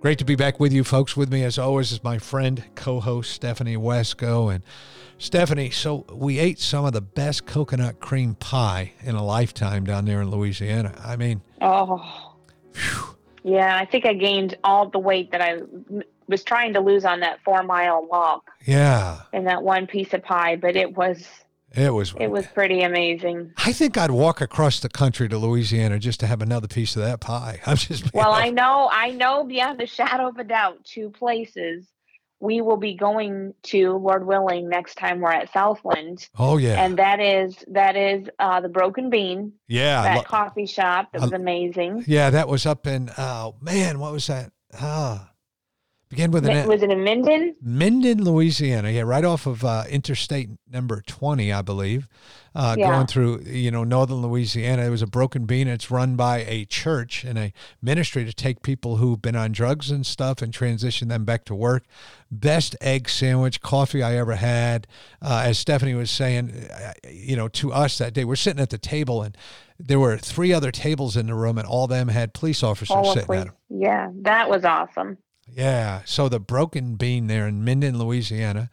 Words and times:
Great 0.00 0.18
to 0.18 0.24
be 0.24 0.34
back 0.34 0.58
with 0.58 0.72
you, 0.72 0.82
folks. 0.82 1.14
With 1.14 1.30
me, 1.30 1.44
as 1.44 1.58
always, 1.58 1.92
is 1.92 2.02
my 2.02 2.16
friend, 2.16 2.64
co 2.74 3.00
host 3.00 3.32
Stephanie 3.32 3.76
Wesco. 3.76 4.52
And 4.52 4.64
Stephanie, 5.18 5.68
so 5.68 6.06
we 6.10 6.38
ate 6.38 6.58
some 6.58 6.86
of 6.86 6.94
the 6.94 7.02
best 7.02 7.44
coconut 7.44 8.00
cream 8.00 8.34
pie 8.34 8.92
in 9.02 9.14
a 9.14 9.22
lifetime 9.22 9.84
down 9.84 10.06
there 10.06 10.22
in 10.22 10.30
Louisiana. 10.30 10.94
I 11.04 11.16
mean, 11.16 11.42
oh, 11.60 12.34
whew. 12.74 13.16
yeah, 13.42 13.76
I 13.76 13.84
think 13.84 14.06
I 14.06 14.14
gained 14.14 14.56
all 14.64 14.88
the 14.88 14.98
weight 14.98 15.32
that 15.32 15.42
I 15.42 15.58
was 16.28 16.44
trying 16.44 16.72
to 16.72 16.80
lose 16.80 17.04
on 17.04 17.20
that 17.20 17.40
four 17.44 17.62
mile 17.62 18.06
walk. 18.10 18.50
Yeah. 18.64 19.20
In 19.34 19.44
that 19.44 19.62
one 19.62 19.86
piece 19.86 20.14
of 20.14 20.22
pie, 20.22 20.56
but 20.56 20.76
it 20.76 20.96
was 20.96 21.28
it 21.72 21.90
was 21.90 22.14
it 22.18 22.30
was 22.30 22.46
pretty 22.46 22.82
amazing. 22.82 23.52
I 23.56 23.72
think 23.72 23.96
I'd 23.96 24.10
walk 24.10 24.40
across 24.40 24.80
the 24.80 24.88
country 24.88 25.28
to 25.28 25.38
Louisiana 25.38 25.98
just 25.98 26.20
to 26.20 26.26
have 26.26 26.42
another 26.42 26.68
piece 26.68 26.96
of 26.96 27.02
that 27.02 27.20
pie. 27.20 27.60
I'm 27.66 27.76
just 27.76 28.12
Well, 28.12 28.32
I 28.32 28.50
know 28.50 28.88
I 28.90 29.10
know 29.10 29.44
beyond 29.44 29.80
a 29.80 29.86
shadow 29.86 30.28
of 30.28 30.36
a 30.38 30.44
doubt 30.44 30.84
two 30.84 31.10
places 31.10 31.86
we 32.40 32.62
will 32.62 32.78
be 32.78 32.94
going 32.94 33.52
to, 33.64 33.92
Lord 33.98 34.26
willing, 34.26 34.68
next 34.68 34.94
time 34.94 35.20
we're 35.20 35.30
at 35.30 35.52
Southland. 35.52 36.26
Oh 36.38 36.56
yeah. 36.56 36.82
And 36.82 36.98
that 36.98 37.20
is 37.20 37.62
that 37.68 37.96
is 37.96 38.28
uh 38.38 38.60
the 38.60 38.68
Broken 38.68 39.10
Bean. 39.10 39.52
Yeah. 39.68 40.02
That 40.02 40.16
lo- 40.16 40.22
coffee 40.22 40.66
shop. 40.66 41.12
That 41.12 41.20
was 41.20 41.32
amazing. 41.32 42.04
Yeah, 42.06 42.30
that 42.30 42.48
was 42.48 42.66
up 42.66 42.86
in 42.86 43.10
oh 43.16 43.56
man, 43.60 43.98
what 43.98 44.12
was 44.12 44.26
that? 44.26 44.52
Ah. 44.74 45.30
Begin 46.10 46.32
with 46.32 46.44
an 46.44 46.66
Was 46.66 46.82
it 46.82 46.90
in 46.90 47.04
Minden? 47.04 47.54
Minden, 47.62 48.24
Louisiana. 48.24 48.90
Yeah, 48.90 49.02
right 49.02 49.24
off 49.24 49.46
of 49.46 49.64
uh, 49.64 49.84
Interstate 49.88 50.50
number 50.68 51.02
20, 51.06 51.52
I 51.52 51.62
believe. 51.62 52.08
Uh, 52.52 52.74
yeah. 52.76 52.90
Going 52.90 53.06
through, 53.06 53.42
you 53.42 53.70
know, 53.70 53.84
northern 53.84 54.20
Louisiana. 54.20 54.86
It 54.86 54.90
was 54.90 55.02
a 55.02 55.06
broken 55.06 55.46
bean. 55.46 55.68
It's 55.68 55.88
run 55.88 56.16
by 56.16 56.38
a 56.48 56.64
church 56.64 57.22
and 57.22 57.38
a 57.38 57.52
ministry 57.80 58.24
to 58.24 58.32
take 58.32 58.62
people 58.62 58.96
who've 58.96 59.22
been 59.22 59.36
on 59.36 59.52
drugs 59.52 59.92
and 59.92 60.04
stuff 60.04 60.42
and 60.42 60.52
transition 60.52 61.06
them 61.06 61.24
back 61.24 61.44
to 61.44 61.54
work. 61.54 61.84
Best 62.28 62.74
egg 62.80 63.08
sandwich, 63.08 63.60
coffee 63.60 64.02
I 64.02 64.16
ever 64.16 64.34
had. 64.34 64.88
Uh, 65.22 65.42
as 65.44 65.60
Stephanie 65.60 65.94
was 65.94 66.10
saying, 66.10 66.50
uh, 66.74 66.92
you 67.08 67.36
know, 67.36 67.46
to 67.46 67.72
us 67.72 67.98
that 67.98 68.14
day, 68.14 68.24
we're 68.24 68.34
sitting 68.34 68.60
at 68.60 68.70
the 68.70 68.78
table 68.78 69.22
and 69.22 69.36
there 69.78 70.00
were 70.00 70.18
three 70.18 70.52
other 70.52 70.72
tables 70.72 71.16
in 71.16 71.28
the 71.28 71.34
room 71.34 71.56
and 71.56 71.68
all 71.68 71.84
of 71.84 71.90
them 71.90 72.08
had 72.08 72.34
police 72.34 72.64
officers 72.64 72.96
all 72.96 73.12
sitting 73.12 73.26
police. 73.26 73.40
at 73.42 73.46
them. 73.46 73.54
Yeah, 73.68 74.10
that 74.22 74.50
was 74.50 74.64
awesome. 74.64 75.16
Yeah. 75.54 76.02
So 76.04 76.28
the 76.28 76.40
Broken 76.40 76.96
Bean 76.96 77.26
there 77.26 77.46
in 77.46 77.64
Minden, 77.64 77.98
Louisiana. 77.98 78.70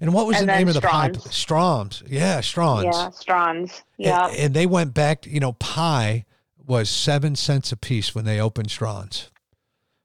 And 0.00 0.14
what 0.14 0.26
was 0.26 0.38
and 0.38 0.48
the 0.48 0.52
name 0.54 0.68
of 0.68 0.74
the 0.74 0.80
pie? 0.80 1.12
Strawn's. 1.30 2.02
Yeah, 2.06 2.40
Strawn's. 2.40 2.84
Yeah, 2.84 3.10
Strawn's. 3.10 3.82
Yeah. 3.96 4.28
And, 4.28 4.36
and, 4.36 4.54
they 4.54 4.66
went 4.66 4.94
back, 4.94 5.26
you 5.26 5.40
know, 5.40 5.54
pie 5.54 6.24
was 6.64 6.88
seven 6.88 7.34
cents 7.34 7.72
a 7.72 7.76
piece 7.76 8.14
when 8.14 8.24
they 8.24 8.40
opened 8.40 8.70
Strawn's. 8.70 9.30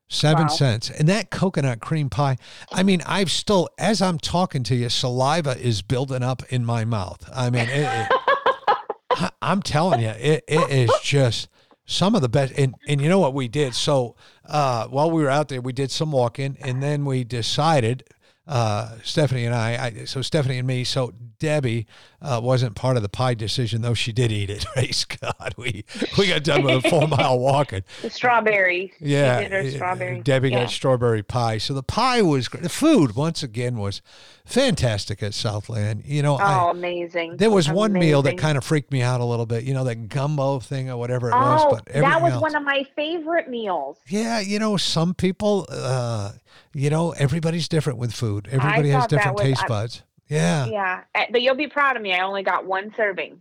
Seven 0.08 0.44
wow. 0.44 0.48
cents. 0.48 0.90
And 0.90 1.08
that 1.08 1.30
coconut 1.30 1.80
cream 1.80 2.10
pie, 2.10 2.38
I 2.72 2.82
mean, 2.82 3.02
I've 3.06 3.30
still, 3.30 3.68
as 3.78 4.02
I'm 4.02 4.18
talking 4.18 4.62
to 4.64 4.74
you, 4.74 4.88
saliva 4.88 5.56
is 5.58 5.82
building 5.82 6.22
up 6.22 6.42
in 6.50 6.64
my 6.64 6.84
mouth. 6.84 7.28
I 7.32 7.50
mean, 7.50 7.68
it, 7.68 7.88
it, 7.88 8.08
I, 9.10 9.30
I'm 9.40 9.62
telling 9.62 10.00
you, 10.00 10.08
it, 10.08 10.44
it 10.48 10.70
is 10.70 10.90
just 11.02 11.48
some 11.86 12.14
of 12.14 12.22
the 12.22 12.28
best 12.28 12.52
and 12.56 12.74
and 12.88 13.00
you 13.00 13.08
know 13.08 13.18
what 13.18 13.34
we 13.34 13.48
did? 13.48 13.74
So 13.74 14.16
uh, 14.46 14.86
while 14.88 15.10
we 15.10 15.22
were 15.22 15.30
out 15.30 15.48
there 15.48 15.60
we 15.60 15.72
did 15.72 15.90
some 15.90 16.12
walking 16.12 16.56
and 16.60 16.82
then 16.82 17.04
we 17.04 17.24
decided 17.24 18.04
uh, 18.46 18.96
Stephanie 19.02 19.46
and 19.46 19.54
I, 19.54 19.86
I, 20.00 20.04
so 20.04 20.22
Stephanie 20.22 20.58
and 20.58 20.66
me, 20.66 20.84
so 20.84 21.12
Debbie 21.38 21.86
uh, 22.24 22.40
wasn't 22.42 22.74
part 22.74 22.96
of 22.96 23.02
the 23.02 23.08
pie 23.08 23.34
decision, 23.34 23.82
though 23.82 23.94
she 23.94 24.12
did 24.12 24.32
eat 24.32 24.48
it. 24.48 24.64
Praise 24.72 25.04
God, 25.04 25.54
we 25.56 25.84
we 26.18 26.28
got 26.28 26.42
done 26.42 26.64
with 26.64 26.84
a 26.84 26.88
four 26.88 27.06
mile 27.06 27.38
walking. 27.38 27.82
The 28.02 28.10
strawberry, 28.10 28.94
yeah, 28.98 29.68
strawberry. 29.68 30.20
Debbie 30.22 30.50
yeah. 30.50 30.60
got 30.60 30.70
strawberry 30.70 31.22
pie. 31.22 31.58
So 31.58 31.74
the 31.74 31.82
pie 31.82 32.22
was 32.22 32.48
great. 32.48 32.62
The 32.62 32.68
food 32.70 33.14
once 33.14 33.42
again 33.42 33.76
was 33.76 34.00
fantastic 34.46 35.22
at 35.22 35.34
Southland. 35.34 36.04
You 36.06 36.22
know, 36.22 36.34
oh, 36.34 36.68
I, 36.68 36.70
amazing. 36.70 37.36
There 37.36 37.50
was 37.50 37.66
amazing. 37.66 37.76
one 37.76 37.92
meal 37.92 38.22
that 38.22 38.38
kind 38.38 38.56
of 38.56 38.64
freaked 38.64 38.90
me 38.90 39.02
out 39.02 39.20
a 39.20 39.24
little 39.24 39.46
bit. 39.46 39.64
You 39.64 39.74
know, 39.74 39.84
that 39.84 40.08
gumbo 40.08 40.60
thing 40.60 40.88
or 40.90 40.96
whatever 40.96 41.28
it 41.28 41.34
oh, 41.34 41.38
was. 41.38 41.74
But 41.74 41.92
that 41.92 42.22
was 42.22 42.32
else, 42.32 42.42
one 42.42 42.56
of 42.56 42.62
my 42.62 42.86
favorite 42.96 43.50
meals. 43.50 43.98
Yeah, 44.08 44.40
you 44.40 44.58
know, 44.58 44.76
some 44.76 45.14
people. 45.14 45.66
Uh, 45.68 46.32
you 46.76 46.90
know, 46.90 47.12
everybody's 47.12 47.68
different 47.68 48.00
with 48.00 48.12
food. 48.12 48.48
Everybody 48.50 48.88
has 48.90 49.06
different 49.06 49.36
was, 49.36 49.44
taste 49.44 49.64
buds. 49.68 50.02
Yeah. 50.28 50.66
Yeah. 50.66 51.00
Eh, 51.14 51.26
but 51.30 51.42
you'll 51.42 51.54
be 51.54 51.68
proud 51.68 51.96
of 51.96 52.02
me. 52.02 52.14
I 52.14 52.20
only 52.24 52.42
got 52.42 52.66
one 52.66 52.92
serving. 52.96 53.40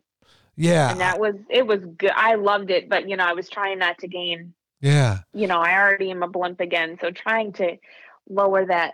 Yeah. 0.55 0.91
And 0.91 0.99
that 0.99 1.19
was, 1.19 1.35
it 1.49 1.65
was 1.65 1.79
good. 1.97 2.11
I 2.15 2.35
loved 2.35 2.69
it, 2.69 2.89
but, 2.89 3.09
you 3.09 3.17
know, 3.17 3.25
I 3.25 3.33
was 3.33 3.49
trying 3.49 3.79
not 3.79 3.97
to 3.99 4.07
gain. 4.07 4.53
Yeah. 4.81 5.19
You 5.33 5.47
know, 5.47 5.59
I 5.59 5.79
already 5.79 6.11
am 6.11 6.23
a 6.23 6.27
blimp 6.27 6.59
again. 6.59 6.97
So 7.01 7.09
trying 7.09 7.53
to 7.53 7.77
lower 8.29 8.65
that, 8.65 8.93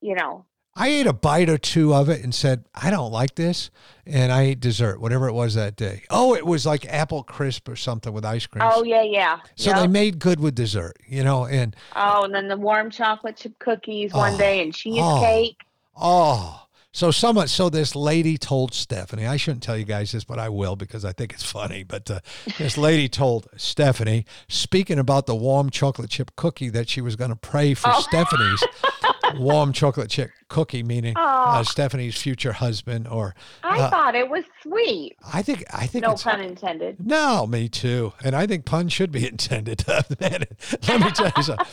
you 0.00 0.14
know, 0.14 0.44
I 0.78 0.88
ate 0.88 1.06
a 1.06 1.14
bite 1.14 1.48
or 1.48 1.56
two 1.56 1.94
of 1.94 2.10
it 2.10 2.22
and 2.22 2.34
said, 2.34 2.64
I 2.74 2.90
don't 2.90 3.10
like 3.10 3.34
this. 3.34 3.70
And 4.04 4.30
I 4.30 4.42
ate 4.42 4.60
dessert, 4.60 5.00
whatever 5.00 5.26
it 5.26 5.32
was 5.32 5.54
that 5.54 5.74
day. 5.74 6.02
Oh, 6.10 6.34
it 6.34 6.44
was 6.44 6.66
like 6.66 6.84
apple 6.86 7.22
crisp 7.22 7.66
or 7.66 7.76
something 7.76 8.12
with 8.12 8.26
ice 8.26 8.46
cream. 8.46 8.62
Oh, 8.70 8.84
yeah, 8.84 9.02
yeah. 9.02 9.40
So 9.54 9.70
yep. 9.70 9.78
they 9.78 9.86
made 9.86 10.18
good 10.18 10.38
with 10.38 10.54
dessert, 10.54 10.98
you 11.06 11.24
know, 11.24 11.46
and. 11.46 11.74
Oh, 11.94 12.24
and 12.24 12.34
then 12.34 12.48
the 12.48 12.58
warm 12.58 12.90
chocolate 12.90 13.36
chip 13.36 13.58
cookies 13.58 14.10
oh, 14.12 14.18
one 14.18 14.36
day 14.36 14.62
and 14.62 14.74
cheesecake. 14.74 15.56
Oh, 15.96 15.96
oh. 15.96 16.65
So 16.96 17.10
someone, 17.10 17.46
so 17.48 17.68
this 17.68 17.94
lady 17.94 18.38
told 18.38 18.72
Stephanie, 18.72 19.26
I 19.26 19.36
shouldn't 19.36 19.62
tell 19.62 19.76
you 19.76 19.84
guys 19.84 20.12
this, 20.12 20.24
but 20.24 20.38
I 20.38 20.48
will 20.48 20.76
because 20.76 21.04
I 21.04 21.12
think 21.12 21.34
it's 21.34 21.42
funny. 21.42 21.82
But 21.82 22.10
uh, 22.10 22.20
this 22.56 22.78
lady 22.78 23.06
told 23.06 23.48
Stephanie, 23.54 24.24
speaking 24.48 24.98
about 24.98 25.26
the 25.26 25.34
warm 25.34 25.68
chocolate 25.68 26.08
chip 26.08 26.34
cookie, 26.36 26.70
that 26.70 26.88
she 26.88 27.02
was 27.02 27.14
going 27.14 27.28
to 27.28 27.36
pray 27.36 27.74
for 27.74 27.90
oh. 27.92 28.00
Stephanie's 28.00 28.64
warm 29.34 29.74
chocolate 29.74 30.08
chip 30.08 30.30
cookie, 30.48 30.82
meaning 30.82 31.12
uh, 31.18 31.62
Stephanie's 31.64 32.16
future 32.16 32.54
husband. 32.54 33.06
Or 33.08 33.34
I 33.62 33.78
uh, 33.78 33.90
thought 33.90 34.14
it 34.14 34.30
was 34.30 34.44
sweet. 34.62 35.18
I 35.34 35.42
think 35.42 35.64
I 35.74 35.86
think 35.86 36.02
no 36.02 36.14
pun 36.14 36.40
intended. 36.40 36.96
No, 36.98 37.46
me 37.46 37.68
too. 37.68 38.14
And 38.24 38.34
I 38.34 38.46
think 38.46 38.64
pun 38.64 38.88
should 38.88 39.12
be 39.12 39.28
intended. 39.28 39.84
Man, 39.86 40.44
let 40.88 41.00
me 41.02 41.10
tell 41.10 41.30
you 41.36 41.42
something 41.42 41.66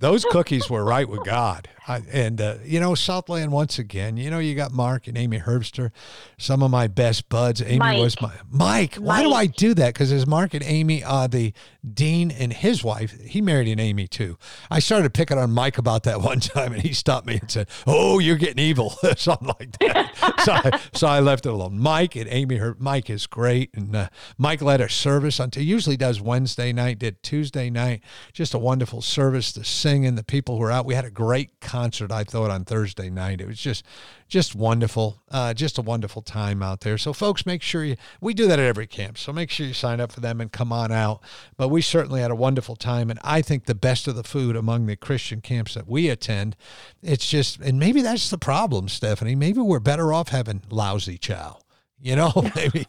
those 0.00 0.24
cookies 0.24 0.68
were 0.68 0.82
right 0.82 1.08
with 1.08 1.24
God. 1.24 1.68
I, 1.86 2.02
and, 2.10 2.40
uh, 2.40 2.54
you 2.64 2.80
know, 2.80 2.94
Southland, 2.94 3.52
once 3.52 3.78
again, 3.78 4.16
you 4.16 4.30
know, 4.30 4.38
you 4.38 4.54
got 4.54 4.72
Mark 4.72 5.06
and 5.06 5.16
Amy 5.16 5.38
Herbster, 5.38 5.90
some 6.38 6.62
of 6.62 6.70
my 6.70 6.86
best 6.86 7.28
buds. 7.28 7.60
Amy 7.62 7.78
Mike. 7.78 7.98
was 7.98 8.20
my 8.20 8.32
Mike. 8.50 8.94
Why 8.96 9.22
do 9.22 9.32
I 9.32 9.46
do 9.46 9.74
that? 9.74 9.92
Because 9.92 10.10
as 10.10 10.26
Mark 10.26 10.54
and 10.54 10.64
Amy 10.64 11.04
are 11.04 11.28
the 11.28 11.52
dean 11.94 12.30
and 12.30 12.52
his 12.52 12.82
wife, 12.82 13.18
he 13.20 13.40
married 13.40 13.68
an 13.68 13.78
Amy 13.78 14.08
too. 14.08 14.38
I 14.70 14.80
started 14.80 15.14
picking 15.14 15.38
on 15.38 15.52
Mike 15.52 15.78
about 15.78 16.04
that 16.04 16.20
one 16.22 16.40
time 16.40 16.72
and 16.72 16.82
he 16.82 16.92
stopped 16.92 17.26
me 17.26 17.38
and 17.40 17.50
said, 17.50 17.68
Oh, 17.86 18.18
you're 18.18 18.36
getting 18.36 18.64
evil. 18.64 18.90
Something 19.16 19.48
like 19.48 19.78
that. 19.78 20.40
so, 20.44 20.52
I, 20.52 20.80
so 20.92 21.06
I 21.06 21.20
left 21.20 21.46
it 21.46 21.50
alone. 21.50 21.78
Mike 21.78 22.16
and 22.16 22.28
Amy, 22.28 22.56
her, 22.56 22.76
Mike 22.78 23.10
is 23.10 23.26
great. 23.26 23.70
And 23.74 23.94
uh, 23.94 24.08
Mike 24.38 24.62
led 24.62 24.80
a 24.80 24.88
service 24.88 25.38
until 25.38 25.62
usually 25.62 25.96
does 25.96 26.20
Wednesday 26.20 26.72
night, 26.72 26.98
did 26.98 27.22
Tuesday 27.22 27.70
night. 27.70 28.02
Just 28.32 28.54
a 28.54 28.58
wonderful 28.58 29.02
service 29.02 29.52
sing 29.62 29.90
singing, 29.90 30.14
the 30.14 30.24
people 30.24 30.56
who 30.56 30.60
were 30.60 30.70
out. 30.70 30.86
We 30.86 30.94
had 30.94 31.04
a 31.04 31.10
great 31.10 31.60
concert, 31.60 32.12
I 32.12 32.24
thought, 32.24 32.50
on 32.50 32.64
Thursday 32.64 33.10
night. 33.10 33.40
It 33.40 33.46
was 33.46 33.58
just, 33.58 33.84
just 34.30 34.54
wonderful, 34.54 35.20
uh, 35.30 35.52
just 35.52 35.76
a 35.76 35.82
wonderful 35.82 36.22
time 36.22 36.62
out 36.62 36.80
there. 36.80 36.96
So, 36.96 37.12
folks, 37.12 37.44
make 37.44 37.60
sure 37.62 37.84
you. 37.84 37.96
We 38.20 38.32
do 38.32 38.46
that 38.46 38.58
at 38.58 38.64
every 38.64 38.86
camp, 38.86 39.18
so 39.18 39.32
make 39.32 39.50
sure 39.50 39.66
you 39.66 39.74
sign 39.74 40.00
up 40.00 40.12
for 40.12 40.20
them 40.20 40.40
and 40.40 40.50
come 40.50 40.72
on 40.72 40.90
out. 40.92 41.20
But 41.58 41.68
we 41.68 41.82
certainly 41.82 42.20
had 42.22 42.30
a 42.30 42.34
wonderful 42.36 42.76
time, 42.76 43.10
and 43.10 43.18
I 43.22 43.42
think 43.42 43.66
the 43.66 43.74
best 43.74 44.08
of 44.08 44.14
the 44.14 44.22
food 44.22 44.56
among 44.56 44.86
the 44.86 44.96
Christian 44.96 45.40
camps 45.40 45.74
that 45.74 45.86
we 45.88 46.08
attend. 46.08 46.56
It's 47.02 47.28
just, 47.28 47.58
and 47.60 47.78
maybe 47.78 48.00
that's 48.00 48.30
the 48.30 48.38
problem, 48.38 48.88
Stephanie. 48.88 49.34
Maybe 49.34 49.60
we're 49.60 49.80
better 49.80 50.12
off 50.12 50.28
having 50.28 50.62
lousy 50.70 51.18
chow. 51.18 51.58
You 52.00 52.16
know, 52.16 52.32
maybe. 52.56 52.86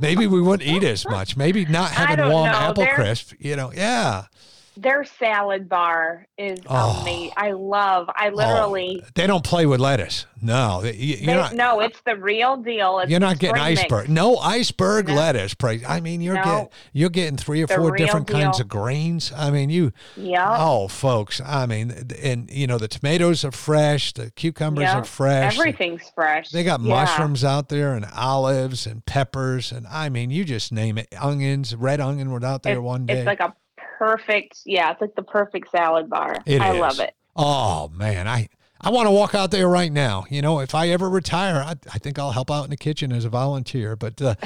maybe 0.00 0.26
we 0.26 0.40
wouldn't 0.40 0.68
eat 0.68 0.84
as 0.84 1.06
much. 1.06 1.36
Maybe 1.36 1.64
not 1.66 1.90
having 1.90 2.28
warm 2.30 2.46
know. 2.50 2.56
apple 2.56 2.84
There- 2.84 2.94
crisp. 2.94 3.32
You 3.40 3.56
know, 3.56 3.72
yeah. 3.72 4.26
Their 4.80 5.02
salad 5.04 5.68
bar 5.68 6.26
is 6.38 6.60
Oh. 6.68 7.00
amazing. 7.02 7.32
I 7.36 7.50
love. 7.50 8.08
I 8.14 8.28
oh, 8.30 8.34
literally. 8.34 9.02
They 9.16 9.26
don't 9.26 9.42
play 9.42 9.66
with 9.66 9.80
lettuce. 9.80 10.24
No, 10.40 10.84
you, 10.84 11.16
they, 11.16 11.34
not. 11.34 11.52
no, 11.54 11.80
it's 11.80 12.00
the 12.06 12.14
real 12.14 12.56
deal. 12.58 13.00
It's 13.00 13.10
You're 13.10 13.18
not 13.18 13.40
getting 13.40 13.56
spring 13.56 13.70
mix. 13.74 13.80
iceberg. 13.82 14.08
No 14.08 14.36
iceberg 14.36 15.08
No. 15.08 15.14
lettuce. 15.14 15.56
I 15.88 15.98
mean, 16.00 16.20
you're 16.20 16.36
No. 16.36 16.44
getting 16.44 16.68
you're 16.92 17.10
getting 17.10 17.36
three 17.36 17.60
or 17.62 17.66
The 17.66 17.74
four 17.74 17.96
different 17.96 18.28
kinds 18.28 18.60
of 18.60 18.68
grains. 18.68 19.32
I 19.36 19.50
mean, 19.50 19.68
you. 19.68 19.92
Yeah. 20.16 20.54
Oh, 20.56 20.86
folks. 20.86 21.40
I 21.44 21.66
mean, 21.66 21.92
and 22.22 22.48
you 22.52 22.68
know 22.68 22.78
the 22.78 22.86
tomatoes 22.86 23.44
are 23.44 23.50
fresh. 23.50 24.12
The 24.12 24.30
cucumbers 24.30 24.82
Yeah. 24.84 24.98
are 24.98 25.04
fresh. 25.04 25.58
Everything's 25.58 26.08
fresh. 26.14 26.50
They 26.50 26.62
got 26.62 26.80
Yeah. 26.82 26.94
mushrooms 26.94 27.42
out 27.42 27.68
there 27.68 27.94
and 27.94 28.06
olives 28.14 28.86
and 28.86 29.04
peppers 29.06 29.72
and 29.72 29.88
I 29.88 30.08
mean, 30.08 30.30
you 30.30 30.44
just 30.44 30.70
name 30.70 30.98
it. 30.98 31.08
Onions, 31.20 31.74
red 31.74 32.00
onion 32.00 32.30
was 32.30 32.44
out 32.44 32.62
there 32.62 32.74
It's, 32.74 32.80
one 32.82 33.06
day. 33.06 33.14
it's 33.18 33.26
like 33.26 33.40
a 33.40 33.52
perfect. 33.98 34.60
Yeah, 34.64 34.92
it's 34.92 35.00
like 35.00 35.14
the 35.14 35.22
perfect 35.22 35.70
salad 35.70 36.08
bar. 36.08 36.36
It 36.46 36.60
I 36.60 36.74
is. 36.74 36.80
love 36.80 37.00
it. 37.00 37.14
Oh 37.36 37.88
man, 37.88 38.28
I 38.28 38.48
I 38.80 38.90
want 38.90 39.06
to 39.06 39.10
walk 39.10 39.34
out 39.34 39.50
there 39.50 39.68
right 39.68 39.92
now. 39.92 40.24
You 40.30 40.40
know, 40.40 40.60
if 40.60 40.74
I 40.74 40.88
ever 40.88 41.10
retire, 41.10 41.56
I, 41.56 41.74
I 41.92 41.98
think 41.98 42.18
I'll 42.18 42.30
help 42.30 42.50
out 42.50 42.64
in 42.64 42.70
the 42.70 42.76
kitchen 42.76 43.12
as 43.12 43.24
a 43.24 43.28
volunteer. 43.28 43.96
But 43.96 44.22
uh, 44.22 44.36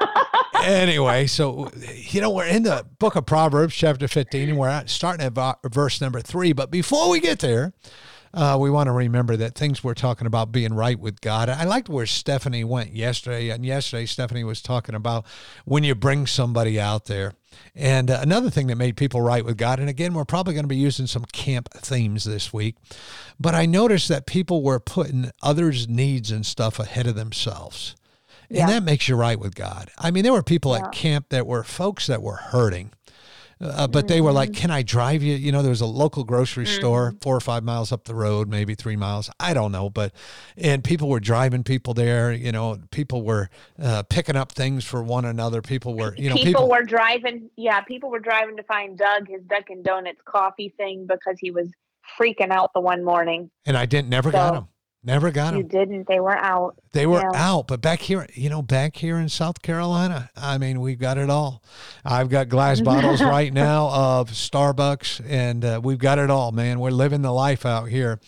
anyway, 0.62 1.26
so 1.26 1.70
you 1.96 2.20
know 2.20 2.30
we're 2.30 2.46
in 2.46 2.64
the 2.64 2.86
book 2.98 3.16
of 3.16 3.26
Proverbs, 3.26 3.74
chapter 3.74 4.06
fifteen, 4.06 4.50
and 4.50 4.58
we're 4.58 4.86
starting 4.86 5.24
at 5.26 5.58
verse 5.64 6.00
number 6.00 6.20
three. 6.20 6.52
But 6.52 6.70
before 6.70 7.10
we 7.10 7.20
get 7.20 7.40
there. 7.40 7.72
Uh, 8.32 8.56
we 8.60 8.70
want 8.70 8.86
to 8.86 8.92
remember 8.92 9.36
that 9.36 9.56
things 9.56 9.82
we're 9.82 9.94
talking 9.94 10.26
about 10.26 10.52
being 10.52 10.72
right 10.72 10.98
with 10.98 11.20
God. 11.20 11.48
I 11.48 11.64
liked 11.64 11.88
where 11.88 12.06
Stephanie 12.06 12.62
went 12.62 12.94
yesterday. 12.94 13.50
And 13.50 13.66
yesterday, 13.66 14.06
Stephanie 14.06 14.44
was 14.44 14.62
talking 14.62 14.94
about 14.94 15.26
when 15.64 15.82
you 15.82 15.94
bring 15.96 16.26
somebody 16.26 16.78
out 16.78 17.06
there. 17.06 17.32
And 17.74 18.10
uh, 18.10 18.20
another 18.22 18.48
thing 18.48 18.68
that 18.68 18.76
made 18.76 18.96
people 18.96 19.20
right 19.20 19.44
with 19.44 19.56
God, 19.56 19.80
and 19.80 19.88
again, 19.88 20.14
we're 20.14 20.24
probably 20.24 20.54
going 20.54 20.64
to 20.64 20.68
be 20.68 20.76
using 20.76 21.08
some 21.08 21.24
camp 21.32 21.68
themes 21.72 22.22
this 22.24 22.52
week, 22.52 22.76
but 23.40 23.54
I 23.54 23.66
noticed 23.66 24.08
that 24.08 24.26
people 24.26 24.62
were 24.62 24.78
putting 24.78 25.32
others' 25.42 25.88
needs 25.88 26.30
and 26.30 26.46
stuff 26.46 26.78
ahead 26.78 27.08
of 27.08 27.16
themselves. 27.16 27.96
Yeah. 28.48 28.62
And 28.62 28.70
that 28.70 28.82
makes 28.84 29.08
you 29.08 29.16
right 29.16 29.38
with 29.38 29.54
God. 29.54 29.90
I 29.98 30.10
mean, 30.10 30.22
there 30.22 30.32
were 30.32 30.42
people 30.42 30.72
Yeah. 30.76 30.86
at 30.86 30.92
camp 30.92 31.26
that 31.30 31.46
were 31.46 31.62
folks 31.64 32.06
that 32.06 32.22
were 32.22 32.36
hurting. 32.36 32.92
Uh, 33.62 33.86
but 33.86 34.08
they 34.08 34.20
were 34.22 34.28
Mm-hmm. 34.30 34.36
like, 34.36 34.54
"Can 34.54 34.70
I 34.70 34.82
drive 34.82 35.22
you?" 35.22 35.34
You 35.34 35.52
know, 35.52 35.60
there 35.60 35.70
was 35.70 35.82
a 35.82 35.86
local 35.86 36.24
grocery 36.24 36.64
store 36.66 37.14
four 37.20 37.36
or 37.36 37.40
five 37.40 37.62
miles 37.62 37.92
up 37.92 38.04
the 38.04 38.14
road, 38.14 38.48
maybe 38.48 38.74
three 38.74 38.96
miles. 38.96 39.28
I 39.38 39.52
don't 39.52 39.70
know, 39.72 39.90
but 39.90 40.12
and 40.56 40.82
people 40.82 41.08
were 41.10 41.20
driving 41.20 41.62
people 41.62 41.92
there. 41.92 42.32
You 42.32 42.52
know, 42.52 42.78
people 42.90 43.22
were 43.22 43.50
uh, 43.82 44.02
picking 44.04 44.36
up 44.36 44.52
things 44.52 44.84
for 44.84 45.02
one 45.02 45.24
another. 45.26 45.60
People 45.60 45.94
were, 45.94 46.14
you 46.16 46.30
know, 46.30 46.36
people, 46.36 46.46
people, 46.62 46.68
were 46.70 46.82
driving. 46.84 47.50
Yeah, 47.56 47.82
people 47.82 48.10
were 48.10 48.20
driving 48.20 48.56
to 48.56 48.62
find 48.62 48.96
Doug 48.96 49.28
his 49.28 49.42
Dunkin' 49.42 49.82
Donuts 49.82 50.20
coffee 50.24 50.72
thing 50.78 51.06
because 51.06 51.36
he 51.38 51.50
was 51.50 51.68
freaking 52.18 52.50
out 52.50 52.70
the 52.74 52.80
one 52.80 53.04
morning. 53.04 53.50
and 53.66 53.76
I 53.76 53.84
didn't 53.86 54.08
never 54.08 54.30
got 54.30 54.48
So- 54.48 54.54
them, 54.54 54.68
never 55.02 55.30
got 55.30 55.54
it. 55.54 55.58
You 55.58 55.62
them. 55.64 55.88
didn't. 55.88 56.08
They 56.08 56.20
were 56.20 56.36
out. 56.36 56.76
They 56.92 57.06
were 57.06 57.20
yeah. 57.20 57.30
out, 57.34 57.66
but 57.68 57.80
back 57.80 58.00
here, 58.00 58.26
you 58.34 58.50
know, 58.50 58.62
back 58.62 58.96
here 58.96 59.16
in 59.18 59.28
South 59.28 59.62
Carolina, 59.62 60.30
I 60.36 60.58
mean, 60.58 60.80
we've 60.80 60.98
got 60.98 61.18
it 61.18 61.30
all. 61.30 61.62
I've 62.04 62.28
got 62.28 62.48
glass 62.48 62.80
bottles 62.90 63.20
right 63.22 63.52
now 63.52 63.88
of 63.90 64.30
Starbucks, 64.30 65.24
and 65.28 65.64
uh, 65.64 65.80
we've 65.82 65.98
got 65.98 66.18
it 66.18 66.30
all, 66.30 66.52
man. 66.52 66.80
We're 66.80 66.90
living 66.90 67.22
the 67.22 67.32
life 67.32 67.64
out 67.66 67.88
here. 67.88 68.20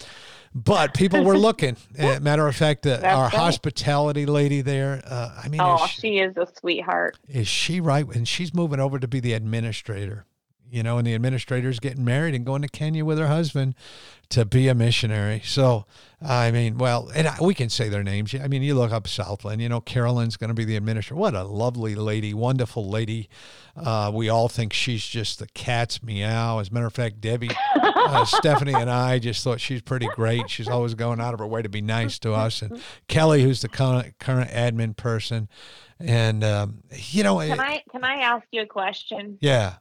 But 0.54 0.92
people 0.92 1.24
were 1.24 1.38
looking. 1.48 1.76
Uh, 1.98 2.20
Matter 2.20 2.46
of 2.46 2.54
fact, 2.54 2.86
uh, 2.86 3.00
our 3.02 3.24
right. 3.24 3.32
hospitality 3.32 4.26
lady 4.26 4.60
there, 4.60 5.02
uh, 5.06 5.40
I 5.42 5.48
mean, 5.48 5.60
Oh, 5.62 5.86
she, 5.86 6.00
she 6.00 6.18
is 6.18 6.36
a 6.36 6.46
sweetheart. 6.60 7.18
is 7.28 7.48
she 7.48 7.80
right? 7.80 8.06
And 8.06 8.28
she's 8.28 8.52
moving 8.52 8.78
over 8.78 8.98
to 8.98 9.08
be 9.08 9.18
the 9.18 9.32
administrator, 9.32 10.26
you 10.72 10.82
know, 10.82 10.96
and 10.96 11.06
the 11.06 11.12
administrator's 11.12 11.78
getting 11.78 12.04
married 12.04 12.34
and 12.34 12.46
going 12.46 12.62
to 12.62 12.68
Kenya 12.68 13.04
with 13.04 13.18
her 13.18 13.26
husband 13.28 13.74
to 14.30 14.46
be 14.46 14.68
a 14.68 14.74
missionary. 14.74 15.42
So, 15.44 15.84
I 16.26 16.50
mean, 16.50 16.78
well, 16.78 17.10
and 17.14 17.28
I, 17.28 17.36
we 17.42 17.52
can 17.52 17.68
say 17.68 17.90
their 17.90 18.02
names. 18.02 18.34
I 18.34 18.48
mean, 18.48 18.62
you 18.62 18.74
look 18.74 18.90
up 18.90 19.06
Southland, 19.06 19.60
you 19.60 19.68
know, 19.68 19.82
Carolyn's 19.82 20.38
going 20.38 20.48
to 20.48 20.54
be 20.54 20.64
the 20.64 20.76
administrator. 20.76 21.20
What 21.20 21.34
a 21.34 21.42
lovely 21.44 21.94
lady, 21.94 22.32
wonderful 22.32 22.88
lady. 22.88 23.28
Uh, 23.76 24.10
we 24.14 24.30
all 24.30 24.48
think 24.48 24.72
she's 24.72 25.06
just 25.06 25.38
the 25.38 25.46
cat's 25.48 26.02
meow. 26.02 26.58
As 26.58 26.70
a 26.70 26.72
matter 26.72 26.86
of 26.86 26.94
fact, 26.94 27.20
Debbie, 27.20 27.50
uh, 27.74 28.24
Stephanie, 28.24 28.74
and 28.74 28.88
I 28.88 29.18
just 29.18 29.44
thought 29.44 29.60
she's 29.60 29.82
pretty 29.82 30.08
great. 30.14 30.48
She's 30.48 30.68
always 30.68 30.94
going 30.94 31.20
out 31.20 31.34
of 31.34 31.40
her 31.40 31.46
way 31.46 31.60
to 31.60 31.68
be 31.68 31.82
nice 31.82 32.18
to 32.20 32.32
us. 32.32 32.62
And 32.62 32.80
Kelly, 33.08 33.42
who's 33.42 33.60
the 33.60 33.68
current, 33.68 34.18
current 34.18 34.50
admin 34.50 34.96
person. 34.96 35.50
And, 36.00 36.42
um, 36.42 36.82
you 36.90 37.22
know, 37.22 37.38
Can 37.40 37.60
I 37.60 37.82
can 37.90 38.02
I 38.04 38.22
ask 38.22 38.46
you 38.50 38.62
a 38.62 38.66
question? 38.66 39.36
yeah. 39.42 39.74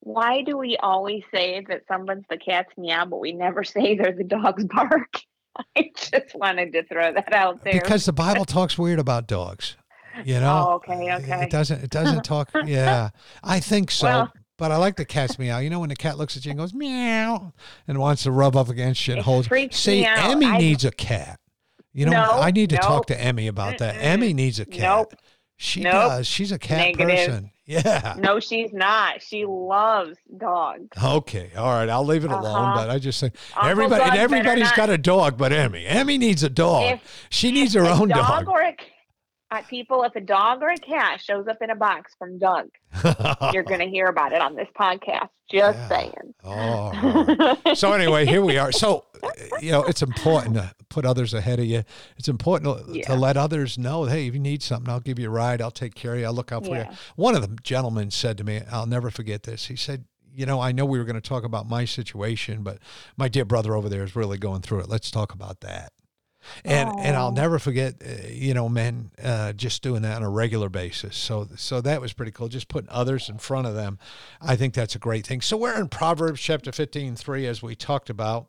Why 0.00 0.42
do 0.42 0.56
we 0.56 0.76
always 0.80 1.22
say 1.34 1.64
that 1.68 1.82
someone's 1.88 2.24
the 2.30 2.36
cat's 2.36 2.72
meow, 2.76 3.04
but 3.06 3.18
we 3.18 3.32
never 3.32 3.64
say 3.64 3.96
they're 3.96 4.12
the 4.12 4.24
dog's 4.24 4.64
bark? 4.64 5.20
I 5.76 5.90
just 5.96 6.34
wanted 6.34 6.72
to 6.74 6.84
throw 6.84 7.12
that 7.14 7.32
out 7.32 7.64
there. 7.64 7.72
Because 7.72 8.04
the 8.04 8.12
Bible 8.12 8.44
talks 8.44 8.76
weird 8.76 8.98
about 8.98 9.26
dogs. 9.26 9.76
You 10.24 10.40
know? 10.40 10.66
oh, 10.68 10.72
okay, 10.76 11.08
uh, 11.10 11.18
okay. 11.18 11.44
It 11.44 11.50
doesn't 11.50 11.82
it 11.84 11.90
doesn't 11.90 12.24
talk 12.24 12.50
yeah. 12.64 13.10
I 13.42 13.60
think 13.60 13.90
so. 13.90 14.06
Well- 14.06 14.32
but 14.58 14.72
I 14.72 14.78
like 14.78 14.96
the 14.96 15.04
cat's 15.04 15.38
meow. 15.38 15.58
You 15.58 15.68
know 15.68 15.80
when 15.80 15.90
the 15.90 15.96
cat 15.96 16.16
looks 16.16 16.34
at 16.34 16.46
you 16.46 16.50
and 16.50 16.58
goes 16.58 16.72
meow 16.72 17.52
and 17.86 17.98
wants 17.98 18.22
to 18.22 18.30
rub 18.30 18.56
up 18.56 18.70
against 18.70 19.06
you 19.06 19.12
and 19.14 19.22
hold 19.22 19.46
See. 19.72 20.06
Emmy 20.06 20.46
I- 20.46 20.58
needs 20.58 20.84
a 20.86 20.90
cat. 20.90 21.38
You 21.92 22.04
know, 22.04 22.12
No, 22.12 22.30
I 22.40 22.50
need 22.50 22.70
to 22.70 22.76
talk 22.76 23.06
to 23.06 23.18
Emmy 23.18 23.46
about 23.46 23.78
that. 23.78 23.94
Mm-mm. 23.94 24.02
Emmy 24.02 24.34
needs 24.34 24.60
a 24.60 24.66
cat. 24.66 24.80
Nope. 24.80 25.14
She 25.56 25.80
Nope. 25.80 25.92
does. 25.92 26.26
She's 26.26 26.52
a 26.52 26.58
cat 26.58 26.78
Negative. 26.78 27.16
person. 27.16 27.50
Yeah. 27.64 28.14
No, 28.18 28.38
she's 28.38 28.72
not. 28.72 29.20
She 29.22 29.44
loves 29.44 30.16
dogs. 30.36 30.86
Okay. 31.02 31.50
All 31.56 31.66
right. 31.70 31.88
I'll 31.88 32.04
leave 32.04 32.24
it 32.24 32.30
alone. 32.30 32.44
Uh-huh. 32.44 32.74
But 32.76 32.90
I 32.90 32.98
just 33.00 33.18
think 33.18 33.34
Uncle 33.56 33.70
everybody 33.70 34.02
and 34.04 34.16
everybody's 34.16 34.70
got 34.72 34.88
a 34.88 34.96
dog 34.98 35.36
but 35.36 35.52
Emmy. 35.52 35.84
Emmy 35.84 36.16
needs 36.16 36.42
a 36.44 36.48
dog. 36.48 36.92
If 36.94 37.26
she 37.30 37.50
needs 37.50 37.74
her 37.74 37.84
own 37.86 38.08
dog, 38.08 38.44
dog. 38.44 38.48
or 38.48 38.62
a 38.62 38.76
uh, 39.50 39.62
people, 39.62 40.02
if 40.02 40.14
a 40.16 40.20
dog 40.20 40.62
or 40.62 40.70
a 40.70 40.76
cat 40.76 41.20
shows 41.20 41.46
up 41.46 41.58
in 41.62 41.70
a 41.70 41.76
box 41.76 42.12
from 42.18 42.38
Doug, 42.38 42.68
you're 43.52 43.62
going 43.62 43.80
to 43.80 43.86
hear 43.88 44.06
about 44.06 44.32
it 44.32 44.40
on 44.40 44.56
this 44.56 44.68
podcast. 44.78 45.28
Just 45.50 45.78
Yeah. 45.78 45.88
saying. 45.88 46.34
Oh. 46.44 47.56
so 47.74 47.92
anyway, 47.92 48.26
here 48.26 48.44
we 48.44 48.58
are. 48.58 48.72
So, 48.72 49.04
you 49.60 49.70
know, 49.70 49.84
it's 49.84 50.02
important 50.02 50.56
to 50.56 50.74
put 50.88 51.04
others 51.06 51.32
ahead 51.34 51.60
of 51.60 51.66
you. 51.66 51.84
It's 52.16 52.26
important 52.28 52.86
to, 52.88 52.92
Yeah. 52.98 53.06
to 53.06 53.14
let 53.14 53.36
others 53.36 53.78
know, 53.78 54.04
hey, 54.04 54.26
if 54.26 54.34
you 54.34 54.40
need 54.40 54.62
something, 54.62 54.88
I'll 54.92 54.98
give 55.00 55.18
you 55.20 55.28
a 55.28 55.30
ride. 55.30 55.62
I'll 55.62 55.70
take 55.70 55.94
care 55.94 56.14
of 56.14 56.18
you. 56.20 56.26
I'll 56.26 56.32
look 56.34 56.50
out 56.50 56.64
for 56.66 56.74
Yeah. 56.74 56.90
you. 56.90 56.96
One 57.14 57.36
of 57.36 57.42
the 57.42 57.56
gentlemen 57.62 58.10
said 58.10 58.36
to 58.38 58.44
me, 58.44 58.62
I'll 58.70 58.86
never 58.86 59.10
forget 59.10 59.44
this. 59.44 59.66
He 59.66 59.76
said, 59.76 60.04
you 60.34 60.44
know, 60.46 60.60
I 60.60 60.72
know 60.72 60.84
we 60.84 60.98
were 60.98 61.04
going 61.04 61.14
to 61.14 61.26
talk 61.26 61.44
about 61.44 61.68
my 61.68 61.84
situation, 61.84 62.62
but 62.64 62.78
my 63.16 63.28
dear 63.28 63.44
brother 63.44 63.74
over 63.76 63.88
there 63.88 64.02
is 64.02 64.16
really 64.16 64.36
going 64.38 64.62
through 64.62 64.80
it. 64.80 64.88
Let's 64.88 65.10
talk 65.10 65.32
about 65.32 65.60
that. 65.60 65.92
And 66.64 66.90
and 66.98 67.16
I'll 67.16 67.32
never 67.32 67.58
forget, 67.58 67.94
uh, 68.04 68.28
you 68.28 68.54
know, 68.54 68.68
men 68.68 69.10
uh, 69.22 69.52
just 69.52 69.82
doing 69.82 70.02
that 70.02 70.16
on 70.16 70.22
a 70.22 70.30
regular 70.30 70.68
basis. 70.68 71.16
So 71.16 71.48
so 71.56 71.80
that 71.80 72.00
was 72.00 72.12
pretty 72.12 72.32
cool. 72.32 72.48
Just 72.48 72.68
putting 72.68 72.90
others 72.90 73.28
in 73.28 73.38
front 73.38 73.66
of 73.66 73.74
them, 73.74 73.98
I 74.40 74.56
think 74.56 74.74
that's 74.74 74.94
a 74.94 74.98
great 74.98 75.26
thing. 75.26 75.40
So 75.40 75.56
we're 75.56 75.78
in 75.78 75.88
Proverbs 75.88 76.40
chapter 76.40 76.72
15, 76.72 77.16
3, 77.16 77.46
as 77.46 77.62
we 77.62 77.74
talked 77.74 78.10
about, 78.10 78.48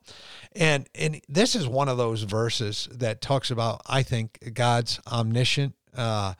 and 0.55 0.87
and 0.95 1.21
this 1.27 1.55
is 1.55 1.67
one 1.67 1.89
of 1.89 1.97
those 1.97 2.23
verses 2.23 2.87
that 2.91 3.21
talks 3.21 3.51
about, 3.51 3.81
I 3.85 4.03
think, 4.03 4.53
God's 4.53 4.99
omniscient. 5.11 5.73
Uh, 5.95 6.33